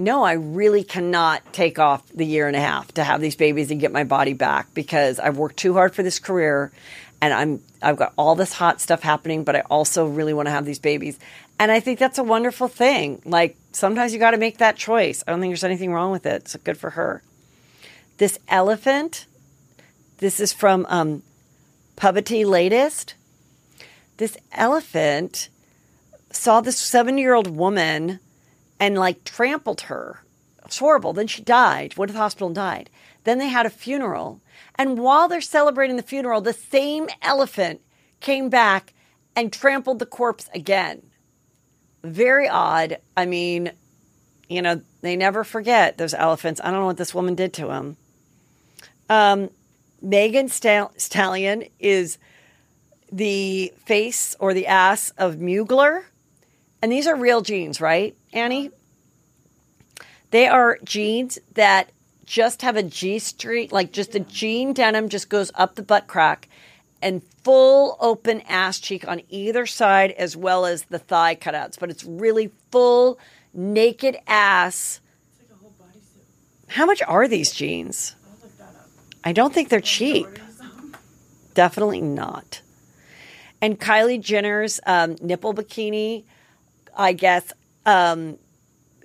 [0.00, 3.70] no, I really cannot take off the year and a half to have these babies
[3.70, 6.72] and get my body back because I've worked too hard for this career
[7.20, 10.50] and I'm I've got all this hot stuff happening, but I also really want to
[10.50, 11.18] have these babies.
[11.58, 13.22] And I think that's a wonderful thing.
[13.24, 15.22] Like sometimes you got to make that choice.
[15.26, 16.42] I don't think there's anything wrong with it.
[16.42, 17.22] It's good for her.
[18.18, 19.26] This elephant,
[20.18, 21.22] this is from um,
[21.96, 23.14] Puberty Latest.
[24.16, 25.48] This elephant
[26.30, 28.20] saw this seven year old woman
[28.80, 30.24] and like trampled her.
[30.78, 31.12] Horrible.
[31.12, 32.90] Then she died, went to the hospital and died.
[33.24, 34.40] Then they had a funeral.
[34.76, 37.80] And while they're celebrating the funeral, the same elephant
[38.20, 38.94] came back
[39.36, 41.02] and trampled the corpse again.
[42.02, 42.98] Very odd.
[43.16, 43.72] I mean,
[44.48, 46.60] you know, they never forget those elephants.
[46.62, 47.96] I don't know what this woman did to him.
[49.08, 49.50] Um,
[50.00, 52.18] Megan Stallion is
[53.12, 56.04] the face or the ass of Mugler.
[56.80, 58.70] And these are real jeans, right, Annie?
[60.30, 61.90] They are jeans that
[62.24, 66.06] just have a G string, like just a jean denim just goes up the butt
[66.06, 66.48] crack
[67.02, 71.78] and full open ass cheek on either side as well as the thigh cutouts.
[71.78, 73.18] But it's really full
[73.52, 75.00] naked ass.
[75.32, 76.72] It's like a whole bodysuit.
[76.72, 78.14] How much are these jeans?
[78.24, 78.88] I'll look that up.
[79.24, 80.28] I don't think they're cheap.
[81.54, 82.62] Definitely not.
[83.60, 86.24] And Kylie Jenner's um, nipple bikini,
[86.96, 87.52] I guess,
[87.90, 88.38] um,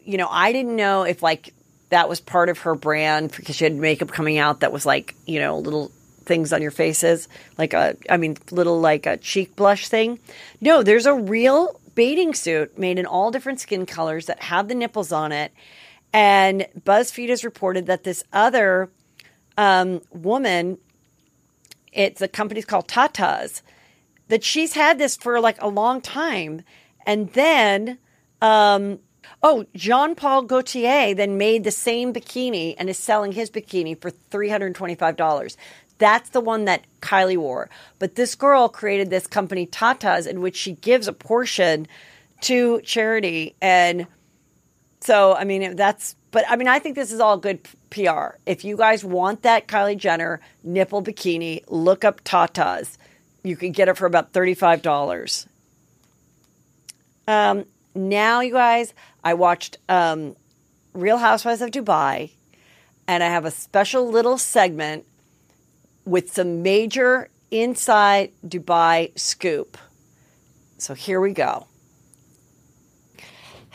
[0.04, 1.54] you know, I didn't know if like
[1.90, 5.16] that was part of her brand because she had makeup coming out that was like,
[5.26, 5.92] you know, little
[6.26, 7.28] things on your faces,
[7.58, 10.20] like a, I mean, little like a cheek blush thing.
[10.62, 14.76] No, there's a real bathing suit made in all different skin colors that have the
[14.76, 15.52] nipples on it.
[16.14, 18.90] And BuzzFeed has reported that this other
[19.58, 20.78] um, woman,
[21.92, 23.64] it's a company's called Tata's,
[24.28, 26.62] that she's had this for like a long time.
[27.06, 28.00] And then,
[28.46, 29.00] um,
[29.42, 34.12] oh, Jean Paul Gaultier then made the same bikini and is selling his bikini for
[34.12, 35.58] $325.
[35.98, 37.70] That's the one that Kylie wore.
[37.98, 41.88] But this girl created this company, Tata's, in which she gives a portion
[42.42, 43.56] to charity.
[43.62, 44.06] And
[45.00, 48.36] so, I mean, that's, but I mean, I think this is all good PR.
[48.46, 52.98] If you guys want that Kylie Jenner nipple bikini, look up Tata's.
[53.42, 55.48] You can get it for about $35.
[57.28, 57.66] Um,
[57.96, 58.94] now, you guys,
[59.24, 60.36] I watched um,
[60.94, 62.32] Real Housewives of Dubai,
[63.08, 65.06] and I have a special little segment
[66.06, 69.78] with some major inside Dubai scoop.
[70.78, 71.68] So here we go.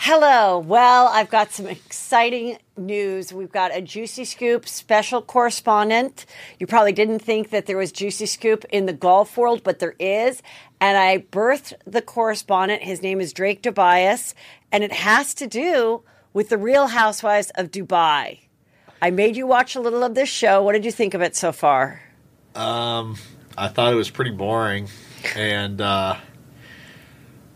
[0.02, 0.58] Hello.
[0.58, 3.34] Well, I've got some exciting news.
[3.34, 6.24] We've got a Juicy Scoop special correspondent.
[6.58, 9.96] You probably didn't think that there was Juicy Scoop in the golf world, but there
[9.98, 10.42] is.
[10.80, 12.82] And I birthed the correspondent.
[12.82, 14.34] His name is Drake Tobias,
[14.72, 18.38] and it has to do with the Real Housewives of Dubai.
[19.02, 20.62] I made you watch a little of this show.
[20.62, 22.00] What did you think of it so far?
[22.54, 23.16] Um,
[23.54, 24.88] I thought it was pretty boring,
[25.36, 26.16] and uh,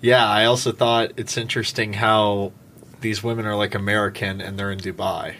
[0.05, 2.53] yeah, I also thought it's interesting how
[3.01, 5.35] these women are like American and they're in Dubai.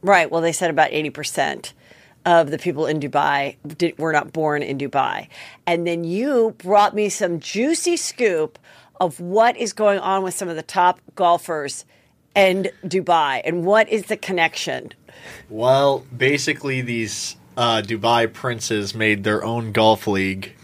[0.00, 0.30] Right.
[0.30, 1.74] Well, they said about 80%
[2.24, 5.28] of the people in Dubai did, were not born in Dubai.
[5.66, 8.58] And then you brought me some juicy scoop
[9.02, 11.84] of what is going on with some of the top golfers
[12.34, 14.92] in Dubai and what is the connection.
[15.50, 20.55] Well, basically, these uh, Dubai princes made their own golf league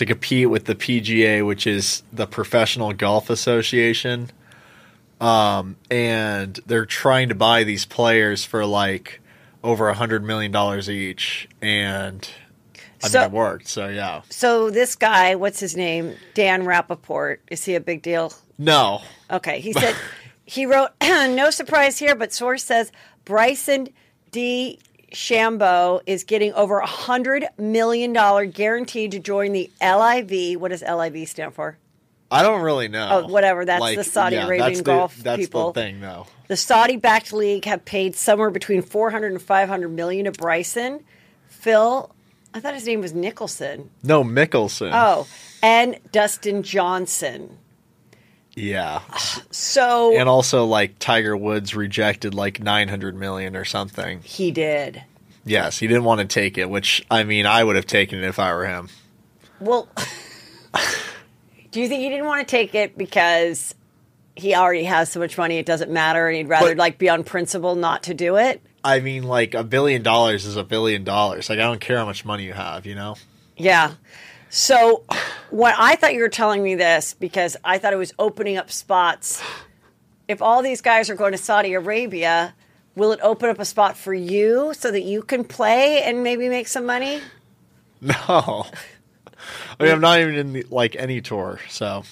[0.00, 4.30] to compete with the PGA, which is the Professional Golf Association.
[5.20, 9.20] Um, and they're trying to buy these players for like
[9.62, 12.26] over a hundred million dollars each, and
[13.04, 13.68] I So- mean it worked.
[13.68, 16.16] So yeah, So this guy, what's his name?
[16.32, 17.36] Dan Rapaport.
[17.50, 18.32] Is he a big deal?
[18.56, 19.60] no, Okay.
[19.60, 19.94] He said
[20.46, 22.90] he wrote, no surprise here, but source says
[23.26, 23.88] Bryson
[24.30, 24.78] D.
[25.12, 30.60] Shambo is getting over a hundred million dollar guaranteed to join the LIV.
[30.60, 31.78] What does LIV stand for?
[32.32, 33.08] I don't really know.
[33.10, 35.72] Oh, whatever, that's the Saudi Arabian that's the- golf That's people.
[35.72, 36.26] the thing, though.
[36.46, 41.00] The Saudi-backed league have paid somewhere between 400 and 500 million to Bryson.
[41.48, 42.10] Phil,
[42.54, 43.90] I thought his name was Nicholson.
[44.02, 44.90] No, Mickelson.
[44.92, 45.26] Oh,
[45.62, 47.58] and Dustin Johnson.
[48.54, 49.00] Yeah,
[49.50, 54.20] So and also like Tiger Woods rejected like nine hundred million or something.
[54.22, 55.02] he did.
[55.44, 58.24] Yes, he didn't want to take it, which I mean, I would have taken it
[58.24, 58.88] if I were him.
[59.58, 59.88] Well,
[61.70, 63.74] do you think he didn't want to take it because
[64.36, 67.08] he already has so much money it doesn't matter and he'd rather But- like be
[67.08, 68.60] on principle not to do it?
[68.82, 71.50] I mean, like a billion dollars is a billion dollars.
[71.50, 73.16] Like I don't care how much money you have, you know.
[73.56, 73.92] Yeah.
[74.50, 75.04] So,
[75.50, 78.70] what I thought you were telling me this because I thought it was opening up
[78.70, 79.40] spots.
[80.26, 82.54] If all these guys are going to Saudi Arabia,
[82.96, 86.48] will it open up a spot for you so that you can play and maybe
[86.48, 87.20] make some money?
[88.02, 88.64] No.
[89.78, 92.02] I mean, I'm not even in the, like any tour, so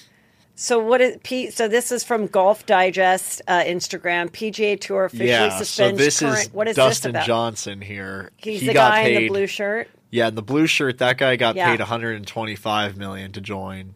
[0.53, 1.49] So what is P?
[1.49, 5.61] So this is from Golf Digest uh, Instagram PGA Tour officially yeah.
[5.63, 6.37] So this current.
[6.37, 7.25] is what is Dustin this about?
[7.25, 8.29] Johnson here.
[8.37, 9.15] He's he the guy paid.
[9.15, 9.87] in the blue shirt.
[10.11, 11.69] Yeah, in the blue shirt, that guy got Yeah.
[11.69, 13.95] paid 125 million to join.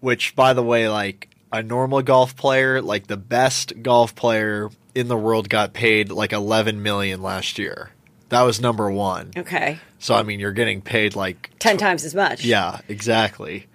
[0.00, 5.08] Which, by the way, like a normal golf player, like the best golf player in
[5.08, 7.90] the world, got paid like 11 million last year.
[8.28, 9.30] That was number one.
[9.36, 12.44] Okay, So I mean, you're getting paid like ten times as much.
[12.44, 13.66] yeah, exactly.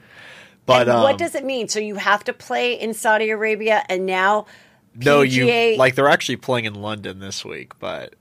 [0.66, 1.68] But And what um, does it mean?
[1.68, 4.46] So you have to play in Saudi Arabia, and now
[4.96, 8.16] no, you like they're actually playing in London this week, but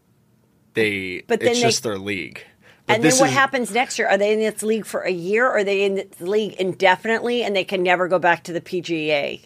[0.75, 2.43] they But then it's they- just their league.
[2.89, 4.09] But and then what is- happens next year?
[4.09, 5.47] Are they in this league for a year?
[5.47, 8.63] Or are they in this league indefinitely and they can never go back to the
[8.63, 9.43] PGA?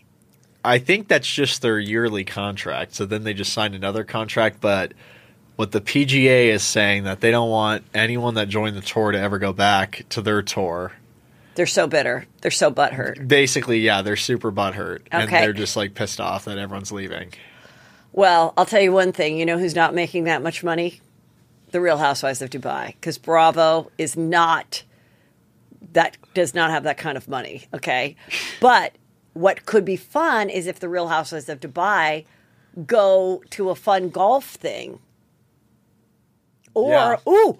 [0.64, 2.95] I think that's just their yearly contract.
[2.95, 4.61] So then they just signed another contract.
[4.61, 4.93] But
[5.57, 9.18] what the PGA is saying that they don't want anyone that joined the tour to
[9.18, 10.93] ever go back to their tour.
[11.57, 12.26] They're so bitter.
[12.40, 13.26] They're so butthurt.
[13.28, 17.32] Basically, yeah, they're super butthurt, and they're just like pissed off that everyone's leaving.
[18.12, 19.36] Well, I'll tell you one thing.
[19.36, 21.01] You know who's not making that much money?
[21.72, 22.88] The Real Housewives of Dubai.
[22.94, 24.84] Because Bravo is not
[25.92, 27.64] that does not have that kind of money.
[27.74, 28.16] Okay,
[28.60, 28.92] but
[29.34, 32.24] what could be fun is if the Real Housewives of Dubai
[32.86, 35.00] go to a fun golf thing,
[36.74, 37.16] or Yeah.
[37.32, 37.58] ooh,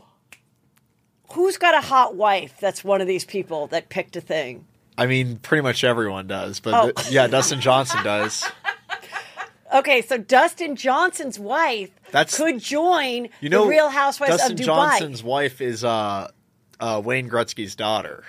[1.32, 2.54] who's got a hot wife?
[2.60, 4.66] That's one of these people that picked a thing.
[4.96, 7.02] I mean, pretty much everyone does, but Oh.
[7.10, 8.44] yeah, Dustin Johnson does.
[9.72, 14.58] Okay, so Dustin Johnson's wife That's- could join You know, the Real Housewives Dustin of
[14.58, 14.66] Dubai.
[14.66, 16.30] Dustin Johnson's wife is uh,
[16.80, 18.24] uh, Wayne Gretzky's daughter,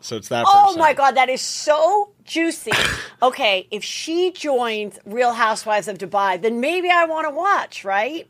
[0.00, 0.44] so it's that.
[0.46, 0.78] Oh person.
[0.78, 2.72] my god, that is so juicy.
[3.22, 8.28] okay, if she joins Real Housewives of Dubai, then maybe I want to watch, right?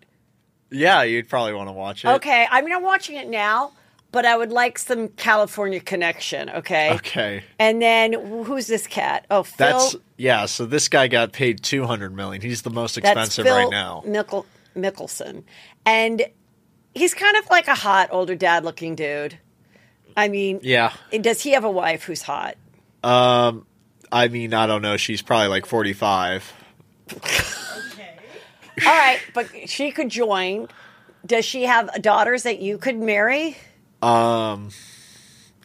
[0.70, 2.08] Yeah, you'd probably want to watch it.
[2.08, 3.72] Okay, I mean I'm watching it now,
[4.14, 6.94] but I would like some California connection, okay?
[6.94, 7.42] Okay.
[7.58, 8.12] And then
[8.44, 9.26] who's this cat?
[9.28, 9.66] Oh, Phil.
[9.66, 10.46] That's yeah.
[10.46, 12.40] So this guy got paid two hundred million.
[12.40, 14.04] He's the most expensive right now.
[14.06, 14.46] Mickle,
[14.76, 15.42] Mickelson.
[15.84, 16.24] And
[16.94, 19.36] he's kind of like a hot older dad looking dude.
[20.16, 20.92] I mean, Yeah.
[21.20, 22.54] does he have a wife who's hot?
[23.02, 23.66] Um,
[24.12, 24.96] I mean, I don't know.
[24.96, 26.52] She's probably like forty-five.
[27.12, 27.44] Okay.
[28.86, 30.68] All right, but she could join.
[31.26, 33.56] Does she have daughters that you could marry?
[34.04, 34.70] Um,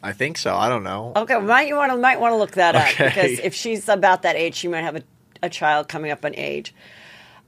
[0.02, 0.56] I think so.
[0.56, 1.14] I don't know.
[1.16, 4.22] Okay, might you want to might want to look that up because if she's about
[4.22, 5.04] that age, she might have a,
[5.44, 6.74] a child coming up on age.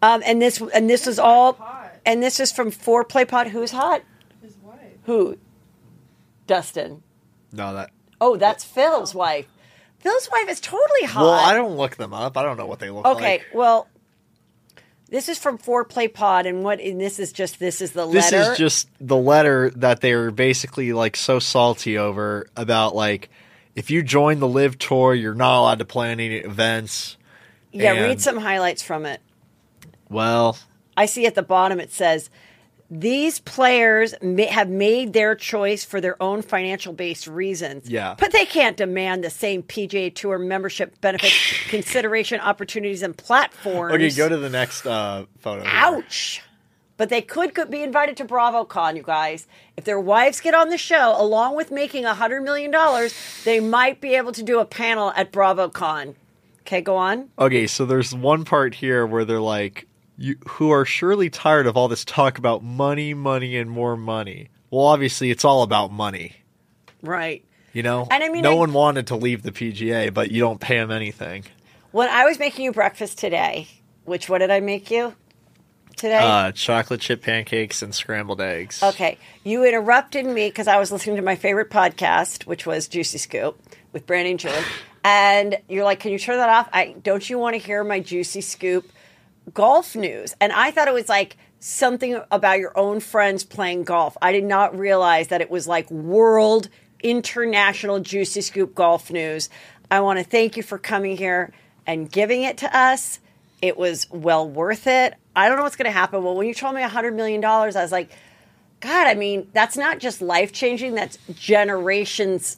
[0.01, 1.57] Um, and this and this is all,
[2.05, 3.47] and this is from Foreplay Pod.
[3.47, 4.01] Who's hot?
[4.41, 4.77] His wife.
[5.05, 5.37] Who?
[6.47, 7.03] Dustin.
[7.53, 7.91] No, that.
[8.19, 9.45] Oh, that's Phil's wife.
[9.99, 11.21] Phil's wife is totally hot.
[11.21, 12.35] Well, I don't look them up.
[12.35, 13.41] I don't know what they look Okay, like.
[13.41, 13.87] Okay, well,
[15.11, 16.79] this is from Foreplay Pod, and what?
[16.79, 18.37] And this is just this is the This letter.
[18.39, 23.29] This is just the letter that they were basically like so salty over about like
[23.75, 27.17] if you join the LIV tour, you're not allowed to play any events.
[27.71, 27.91] yeah.
[27.93, 29.21] and- Read some highlights from it.
[30.09, 30.57] Well,
[30.97, 32.29] I see at the bottom it says
[32.93, 37.89] these players may have made their choice for their own financial based reasons.
[37.89, 38.15] Yeah.
[38.19, 43.95] But they can't demand the same PGA Tour membership benefits, consideration, opportunities, and platforms.
[43.95, 45.61] okay, go to the next uh, photo.
[45.61, 45.71] here.
[45.73, 46.43] Ouch.
[46.97, 49.47] But they could, could be invited to BravoCon, you guys.
[49.77, 53.09] If their wives get on the show, along with making $100 million,
[53.45, 56.13] they might be able to do a panel at BravoCon.
[56.59, 57.29] Okay, go on.
[57.39, 59.87] Okay, so there's one part here where they're like,
[60.21, 64.49] you, who are surely tired of all this talk about money, money, and more money.
[64.69, 66.35] Well, obviously, it's all about money.
[67.01, 67.43] Right.
[67.73, 70.39] You know, And I mean, no I- one wanted to leave the PGA, but you
[70.41, 71.45] don't pay them anything.
[71.91, 73.67] When I was making you breakfast today,
[74.05, 75.13] which what did I make you
[75.95, 76.19] today?
[76.21, 78.81] Uh, chocolate chip pancakes and scrambled eggs.
[78.83, 79.17] Okay.
[79.43, 83.61] You interrupted me because I was listening to my favorite podcast, which was Juicy Scoop
[83.93, 84.55] with Brandon Julie.
[85.03, 86.69] And you're like, can you turn that off?
[86.71, 88.89] I don't you want to hear my Juicy Scoop
[89.53, 90.35] golf news?
[90.39, 94.17] And I thought it was like something about your own friends playing golf.
[94.21, 96.69] I did not realize that it was like world
[97.03, 99.49] international Juicy Scoop golf news.
[99.89, 101.51] I want to thank you for coming here
[101.85, 103.19] and giving it to us.
[103.61, 105.15] It was well worth it.
[105.35, 106.23] I don't know what's going to happen.
[106.23, 108.09] Well, when you told me $100 million, I was like,
[108.79, 112.57] God, I mean, that's not just life changing, that's generations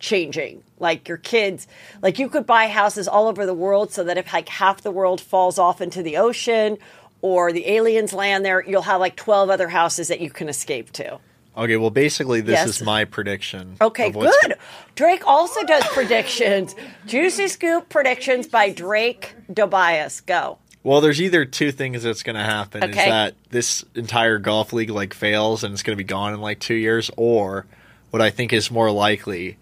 [0.00, 0.62] changing.
[0.78, 1.68] Like your kids,
[2.02, 4.90] like you could buy houses all over the world so that if like half the
[4.90, 6.78] world falls off into the ocean
[7.22, 10.90] or the aliens land there, you'll have like 12 other houses that you can escape
[10.92, 11.18] to.
[11.56, 12.68] Okay, well, basically, this Yes.
[12.68, 13.76] is my prediction.
[13.80, 14.56] Okay, good.
[14.94, 16.74] Drake also does predictions.
[17.06, 20.20] Juicy Scoop predictions by Drake Tobias.
[20.22, 20.58] Go.
[20.82, 24.90] Well, there's either two things that's going to happen: is that this entire golf league
[24.90, 27.66] like fails and it's going to be gone in like two years, or
[28.10, 29.58] what I think is more likely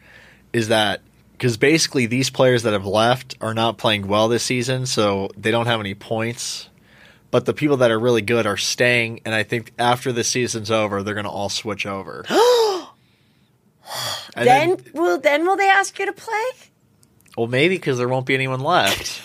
[0.52, 1.00] is that
[1.32, 5.50] because basically these players that have left are not playing well this season, so they
[5.50, 6.68] don't have any points.
[7.30, 10.70] But the people that are really good are staying, and I think after the season's
[10.70, 12.24] over, they're going to all switch over.
[14.34, 16.42] and Then, will then will they ask you to play?
[17.36, 19.22] well, maybe because there won't be anyone left.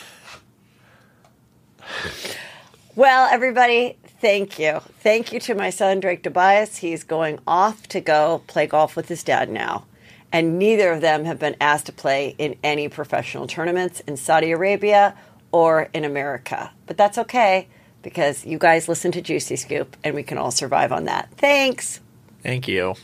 [2.96, 4.82] Well, everybody, thank you.
[5.00, 6.78] Thank you to my son, Drake Tobias.
[6.78, 9.86] He's going off to go play golf with his dad now.
[10.34, 14.52] And neither of them have been asked to play in any professional tournaments in Saudi
[14.52, 15.16] Arabia
[15.52, 16.72] or in America.
[16.88, 17.68] But that's okay
[18.02, 21.30] because you guys listen to Juicy Scoop and we can all survive on that.
[21.38, 22.00] Thanks.
[22.42, 22.96] Thank you.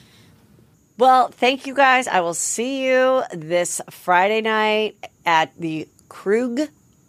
[0.97, 2.07] Well, thank you guys.
[2.07, 6.59] I will see you this Friday night at the Krug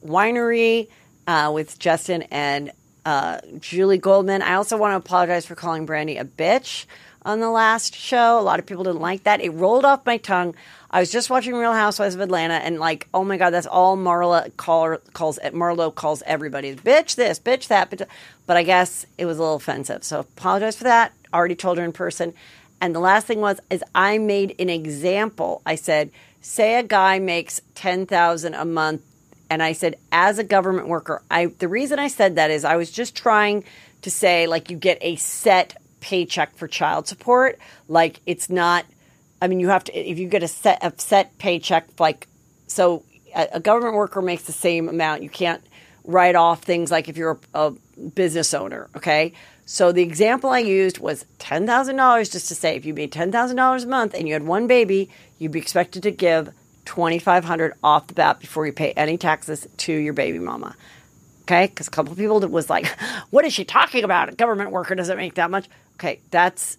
[0.04, 0.88] Winery
[1.26, 2.70] uh, with Justin and
[3.04, 4.42] uh, Julie Goldman.
[4.42, 6.84] I also want to apologize for calling Brandy a bitch
[7.24, 8.38] on the last show.
[8.38, 9.40] A lot of people didn't like that.
[9.40, 10.54] It rolled off my tongue.
[10.90, 13.96] I was just watching Real Housewives of Atlanta, and like, oh my god, that's all
[13.96, 15.38] Marlo call, calls.
[15.38, 17.90] At Marlo calls everybody bitch this, bitch that.
[17.90, 18.06] Bitch.
[18.46, 21.12] But I guess it was a little offensive, so apologize for that.
[21.32, 22.34] Already told her in person.
[22.80, 25.62] And the last thing was is I made an example.
[25.64, 26.10] I said,
[26.40, 29.02] say a guy makes ten thousand a month,
[29.48, 32.74] and I said, as a government worker, I the reason I said that is I
[32.76, 33.62] was just trying
[34.02, 37.58] to say like you get a set paycheck for child support.
[37.88, 38.84] Like it's not.
[39.42, 42.26] I mean, you have to if you get a set a set paycheck like
[42.66, 45.22] so a, a government worker makes the same amount.
[45.22, 45.62] You can't
[46.04, 47.70] write off things like if you're a, a
[48.14, 48.88] business owner.
[48.96, 49.32] Okay.
[49.66, 53.12] So the example I used was ten thousand dollars, just to say if you made
[53.12, 56.50] ten thousand dollars a month and you had one baby, you'd be expected to give
[56.84, 60.74] twenty five hundred off the bat before you pay any taxes to your baby mama.
[61.50, 62.86] Okay, because a couple people was like,
[63.30, 64.28] "What is she talking about?
[64.28, 66.78] A government worker doesn't make that much." Okay, that's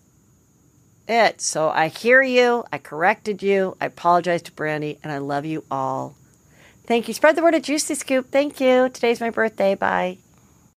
[1.09, 1.41] it.
[1.41, 2.63] So I hear you.
[2.71, 3.75] I corrected you.
[3.81, 6.15] I apologize to Brandy, and I love you all.
[6.87, 7.13] Thank you.
[7.13, 8.31] Spread the word of Juicy Scoop.
[8.31, 8.87] Thank you.
[8.87, 9.75] Today's my birthday.
[9.75, 10.19] Bye.